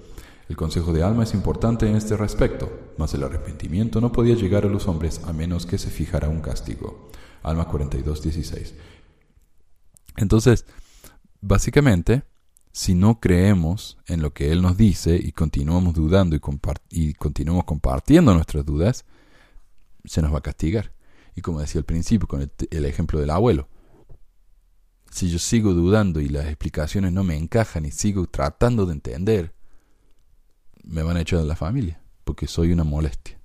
[0.48, 4.64] El consejo de alma es importante en este respecto, mas el arrepentimiento no podía llegar
[4.64, 7.10] a los hombres a menos que se fijara un castigo.
[7.42, 8.72] Alma 42.16.
[10.16, 10.66] Entonces,
[11.40, 12.22] básicamente,
[12.72, 16.36] si no creemos en lo que Él nos dice y continuamos dudando
[16.90, 19.04] y, continuamos compartiendo nuestras dudas,
[20.04, 20.92] se nos va a castigar.
[21.36, 23.68] Y como decía al principio con el, ejemplo del abuelo,
[25.10, 29.54] si yo sigo dudando y las explicaciones no me encajan y sigo tratando de entender,
[30.82, 33.41] me van a echar de la familia, porque soy una molestia.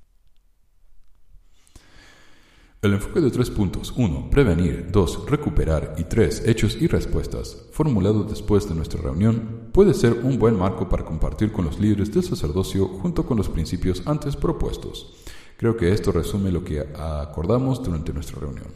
[2.88, 3.94] El enfoque de tres puntos.
[3.98, 4.30] 1.
[4.30, 4.88] Prevenir.
[4.90, 5.30] 2.
[5.30, 5.96] Recuperar.
[5.98, 6.44] Y 3.
[6.46, 7.66] Hechos y respuestas.
[7.74, 12.14] Formulado después de nuestra reunión, puede ser un buen marco para compartir con los líderes
[12.14, 15.16] del sacerdocio junto con los principios antes propuestos.
[15.58, 18.68] Creo que esto resume lo que acordamos durante nuestra reunión.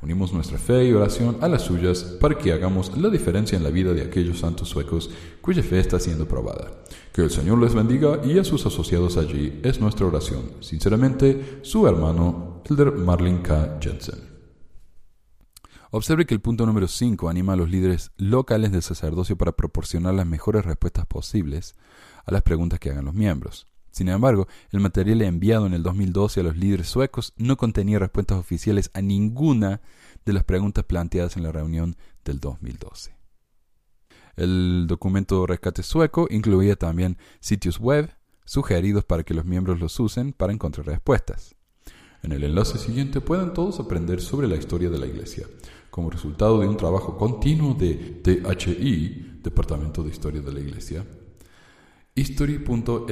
[0.00, 3.70] Unimos nuestra fe y oración a las suyas para que hagamos la diferencia en la
[3.70, 5.10] vida de aquellos santos suecos
[5.42, 6.72] cuya fe está siendo probada.
[7.12, 10.40] Que el Señor les bendiga y a sus asociados allí es nuestra oración.
[10.60, 13.78] Sinceramente, su hermano Elder Marlin K.
[13.80, 14.20] Jensen.
[15.90, 20.14] Observe que el punto número 5 anima a los líderes locales del sacerdocio para proporcionar
[20.14, 21.74] las mejores respuestas posibles
[22.24, 23.66] a las preguntas que hagan los miembros.
[23.90, 28.38] Sin embargo, el material enviado en el 2012 a los líderes suecos no contenía respuestas
[28.38, 29.80] oficiales a ninguna
[30.24, 33.14] de las preguntas planteadas en la reunión del 2012.
[34.36, 40.32] El documento rescate sueco incluía también sitios web sugeridos para que los miembros los usen
[40.32, 41.54] para encontrar respuestas.
[42.22, 45.46] En el enlace siguiente pueden todos aprender sobre la historia de la Iglesia,
[45.90, 51.04] como resultado de un trabajo continuo de DHI, Departamento de Historia de la Iglesia,
[52.14, 53.02] history.lds.org.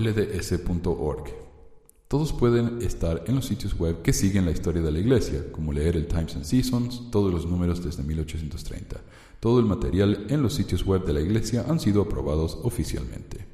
[2.07, 5.73] Todos pueden estar en los sitios web que siguen la historia de la iglesia, como
[5.73, 9.01] leer el Times and Seasons, todos los números desde 1830,
[9.39, 13.47] Todo el material en los sitios web de la iglesia han sido aprobados oficialmente.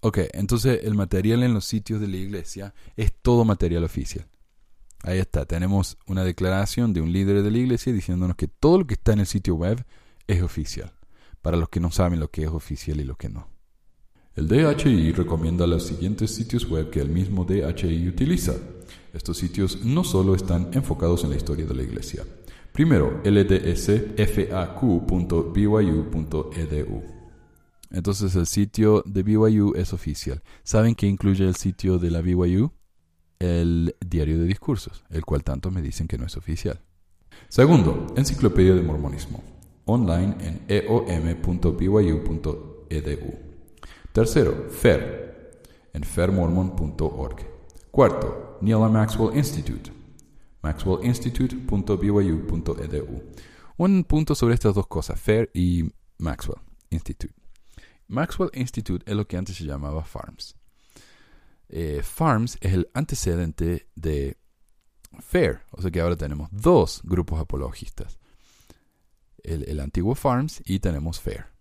[0.00, 4.26] Ok, entonces el material en los sitios de la iglesia es todo material oficial.
[5.02, 8.86] Ahí está, tenemos una declaración de un líder de la iglesia diciéndonos que todo lo
[8.86, 9.84] que está en el sitio web
[10.26, 10.92] es oficial,
[11.42, 13.48] para los que no saben lo que es oficial y lo que no.
[14.34, 18.54] El DHI recomienda los siguientes sitios web que el mismo DHI utiliza.
[19.14, 22.24] Estos sitios no solo están enfocados en la historia de la iglesia.
[22.72, 23.96] Primero, ldsfaq.byu.edu.
[27.90, 30.42] Entonces el sitio de BYU es oficial.
[30.62, 32.72] ¿Saben qué incluye el sitio de la BYU?
[33.38, 36.80] El diario de discursos, el cual tanto me dicen que no es oficial.
[37.48, 39.44] Segundo, Enciclopedia de Mormonismo,
[39.84, 41.74] online en eom.byu.edu.
[44.12, 45.60] Tercero, FAIR,
[45.92, 47.36] en fairmormon.org.
[47.90, 49.92] Cuarto, Neil Maxwell Institute,
[50.62, 53.22] maxwellinstitute.byu.edu.
[53.78, 55.84] Un punto sobre estas dos cosas, FAIR y
[56.18, 56.60] Maxwell
[56.90, 57.34] Institute.
[58.08, 60.54] Maxwell Institute es lo que antes se llamaba FARMS.
[61.68, 64.38] Eh, FARMS es el antecedente de
[65.18, 68.18] FAIR, o sea que ahora tenemos dos grupos apologistas.
[69.42, 71.56] El, el antiguo FARMS y tenemos FAIR.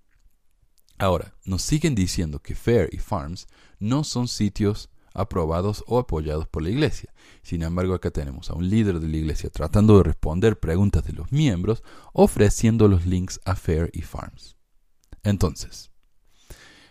[0.98, 3.48] Ahora, nos siguen diciendo que Fair y Farms
[3.80, 7.14] no son sitios aprobados o apoyados por la iglesia.
[7.42, 11.14] Sin embargo, acá tenemos a un líder de la iglesia tratando de responder preguntas de
[11.14, 11.84] los miembros,
[12.14, 14.56] ofreciendo los links a Fair y Farms.
[15.24, 15.92] Entonces,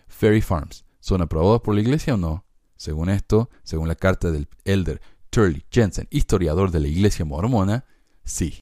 [0.06, 2.44] Fair y Farms, ¿son aprobados por la iglesia o no?
[2.76, 5.00] Según esto, según la carta del elder
[5.30, 7.84] Turley Jensen, historiador de la iglesia mormona,
[8.24, 8.60] sí.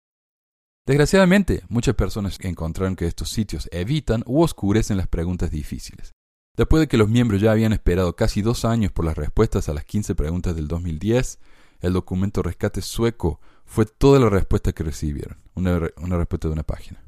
[0.87, 6.13] Desgraciadamente, muchas personas encontraron que estos sitios evitan u oscurecen las preguntas difíciles.
[6.57, 9.75] Después de que los miembros ya habían esperado casi dos años por las respuestas a
[9.75, 11.39] las 15 preguntas del 2010,
[11.81, 16.63] el documento rescate sueco fue toda la respuesta que recibieron, una, una, respuesta de una
[16.63, 17.03] página.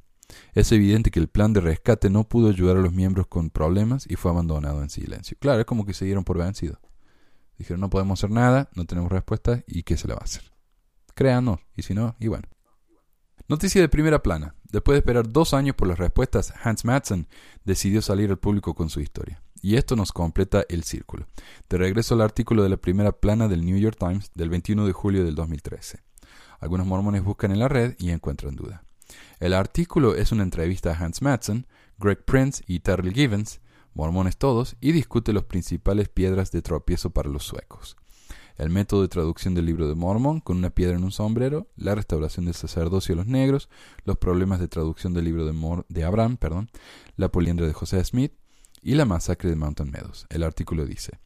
[0.55, 4.07] Es evidente que el plan de rescate no pudo ayudar a los miembros con problemas
[4.09, 5.36] y fue abandonado en silencio.
[5.40, 6.80] Claro, es como que se dieron por vencido.
[7.59, 10.42] Dijeron, no podemos hacer nada, no tenemos respuesta, ¿y qué se le va a hacer?
[11.14, 12.48] Créanos, y si no, y bueno.
[13.46, 14.55] Noticia de primera plana.
[14.64, 17.28] Después de esperar dos años por las respuestas, Hans Madsen
[17.64, 19.42] decidió salir al público con su historia.
[19.61, 21.26] Y esto nos completa el círculo.
[21.68, 24.92] De regreso al artículo de la primera plana del New York Times del 21 de
[24.92, 26.02] julio del 2013.
[26.59, 28.84] Algunos mormones buscan en la red y encuentran duda.
[29.40, 31.66] El artículo es una entrevista a Hans Madsen,
[31.98, 33.61] Greg Prince y Terrell Givens,
[33.95, 37.97] mormones todos, y discute las principales piedras de tropiezo para los suecos
[38.57, 41.95] el método de traducción del libro de Mormon con una piedra en un sombrero, la
[41.95, 43.68] restauración del sacerdocio a los negros,
[44.05, 46.70] los problemas de traducción del libro de, de Abraham, perdón,
[47.16, 48.32] la poliandra de José Smith
[48.82, 50.26] y la masacre de Mountain Meadows.
[50.30, 51.18] El artículo dice,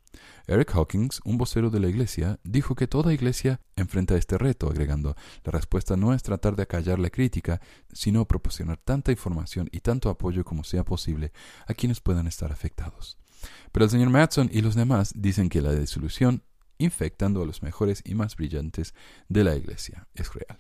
[0.47, 5.15] Eric Hawkins, un vocero de la iglesia, dijo que toda iglesia enfrenta este reto, agregando,
[5.45, 7.61] la respuesta no es tratar de acallar la crítica,
[7.93, 11.33] sino proporcionar tanta información y tanto apoyo como sea posible
[11.67, 13.19] a quienes puedan estar afectados.
[13.73, 16.43] Pero el señor Matson y los demás dicen que la disolución
[16.79, 18.95] infectando a los mejores y más brillantes
[19.29, 20.09] de la Iglesia.
[20.15, 20.59] Es real.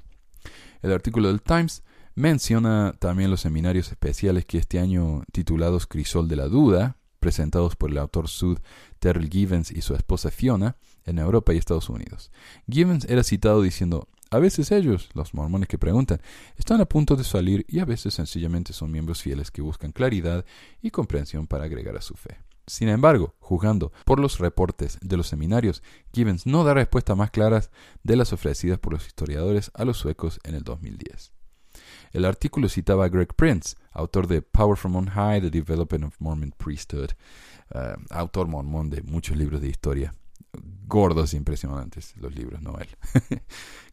[0.82, 1.82] El artículo del Times
[2.14, 7.90] menciona también los seminarios especiales que este año titulados Crisol de la Duda, presentados por
[7.90, 8.58] el autor Sud
[8.98, 12.30] Terrell Givens y su esposa Fiona en Europa y Estados Unidos.
[12.68, 16.20] Givens era citado diciendo, a veces ellos, los mormones que preguntan,
[16.56, 20.44] están a punto de salir y a veces sencillamente son miembros fieles que buscan claridad
[20.82, 22.38] y comprensión para agregar a su fe.
[22.66, 27.70] Sin embargo, juzgando por los reportes de los seminarios, Gibbons no da respuestas más claras
[28.02, 31.32] de las ofrecidas por los historiadores a los suecos en el 2010.
[32.12, 36.14] El artículo citaba a Greg Prince, autor de Power from on High, The Development of
[36.18, 37.10] Mormon Priesthood,
[37.74, 40.14] eh, autor mormón de muchos libros de historia.
[40.86, 42.88] Gordos e impresionantes los libros, no él.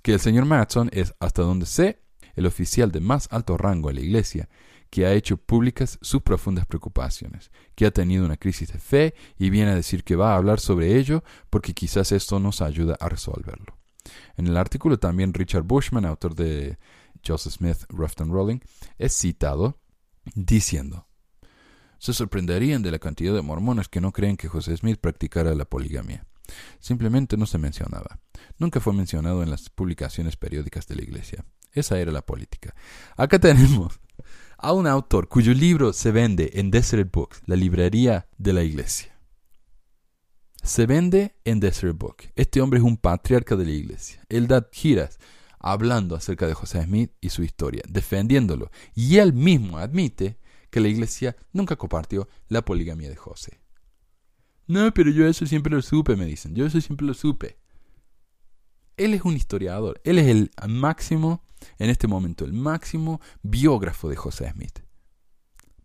[0.02, 2.00] que el señor Matson es, hasta donde sé,
[2.36, 4.50] el oficial de más alto rango en la iglesia
[4.90, 9.50] que ha hecho públicas sus profundas preocupaciones, que ha tenido una crisis de fe y
[9.50, 13.10] viene a decir que va a hablar sobre ello porque quizás esto nos ayuda a
[13.10, 13.78] resolverlo.
[14.38, 16.78] En el artículo también Richard Bushman, autor de
[17.26, 18.60] Joseph Smith, Rough and Rolling,
[18.98, 19.80] es citado
[20.36, 21.08] diciendo
[22.06, 25.66] se sorprenderían de la cantidad de mormones que no creen que José Smith practicara la
[25.66, 26.28] poligamia.
[26.80, 28.20] Simplemente no se mencionaba.
[28.60, 31.46] Nunca fue mencionado en las publicaciones periódicas de la Iglesia.
[31.72, 32.76] Esa era la política.
[33.18, 34.00] Acá tenemos
[34.58, 39.20] a un autor cuyo libro se vende en Desert Books, la librería de la iglesia.
[40.64, 42.18] Se vende en Desert Book.
[42.36, 44.24] Este hombre es un patriarca de la iglesia.
[44.30, 45.20] Él da giras
[45.66, 48.72] hablando acerca de José Smith y su historia, defendiéndolo.
[48.94, 50.38] Y él mismo admite
[50.70, 53.60] que la iglesia nunca compartió la poligamia de José.
[54.68, 56.56] No, pero yo eso siempre lo supe, me dicen.
[56.56, 57.58] Yo eso siempre lo supe.
[58.96, 60.00] Él es un historiador.
[60.04, 61.46] Él es el máximo
[61.78, 64.80] en este momento el máximo biógrafo de José Smith.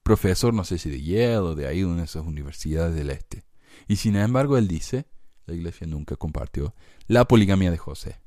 [0.03, 3.45] Profesor, no sé si de Yale o de ahí, una de esas universidades del este.
[3.89, 5.07] Y sin embargo, él dice,
[5.47, 6.75] la iglesia nunca compartió
[7.07, 8.21] la poligamia de José.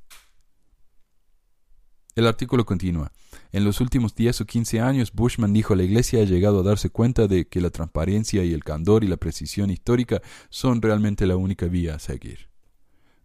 [2.15, 3.11] El artículo continúa.
[3.51, 6.91] En los últimos 10 o 15 años, Bushman dijo la Iglesia ha llegado a darse
[6.91, 11.37] cuenta de que la transparencia y el candor y la precisión histórica son realmente la
[11.37, 12.49] única vía a seguir.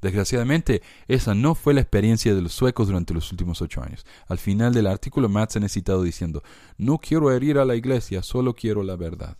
[0.00, 4.06] Desgraciadamente, esa no fue la experiencia de los suecos durante los últimos ocho años.
[4.28, 6.42] Al final del artículo, Madsen ha citado diciendo,
[6.78, 9.36] no quiero herir a la Iglesia, solo quiero la verdad.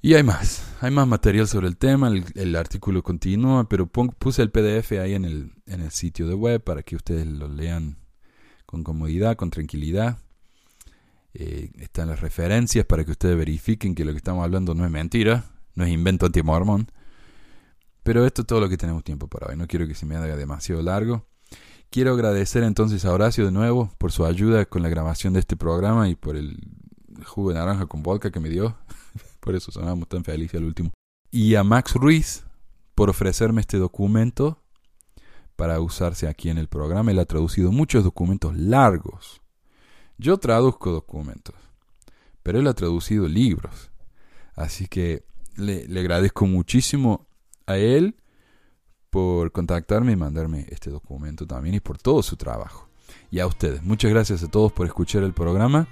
[0.00, 4.50] Y hay más, hay más material sobre el tema, el, artículo continúa, pero puse el
[4.50, 8.05] PDF ahí en el, en el sitio de web para que ustedes lo lean
[8.76, 10.18] con comodidad, con tranquilidad.
[11.32, 14.90] Eh, están las referencias para que ustedes verifiquen que lo que estamos hablando no es
[14.90, 16.90] mentira, no es invento antimormón.
[18.02, 19.56] Pero esto es todo lo que tenemos tiempo para hoy.
[19.56, 21.26] No quiero que se me haga demasiado largo.
[21.90, 25.56] Quiero agradecer entonces a Horacio de nuevo por su ayuda con la grabación de este
[25.56, 26.58] programa y por el
[27.24, 28.76] jugo de naranja con vodka que me dio.
[29.40, 30.92] por eso sonamos tan felices al último.
[31.30, 32.44] Y a Max Ruiz
[32.94, 34.62] por ofrecerme este documento
[35.56, 37.10] para usarse aquí en el programa.
[37.10, 39.40] Él ha traducido muchos documentos largos.
[40.18, 41.54] Yo traduzco documentos,
[42.42, 43.90] pero él ha traducido libros.
[44.54, 45.24] Así que
[45.56, 47.26] le, agradezco muchísimo
[47.66, 48.16] a él
[49.10, 52.88] por contactarme y mandarme este documento también y por todo su trabajo.
[53.30, 55.88] Y a ustedes, muchas gracias a todos por escuchar el programa.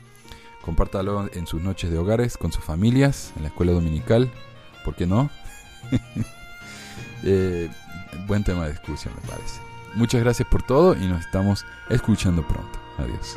[0.63, 4.31] Compártalo en sus noches de hogares, con sus familias, en la escuela dominical.
[4.85, 5.31] ¿Por qué no?
[7.25, 7.71] eh,
[8.27, 9.61] buen tema de discusión, me parece.
[9.95, 12.79] Muchas gracias por todo y nos estamos escuchando pronto.
[12.99, 13.37] Adiós.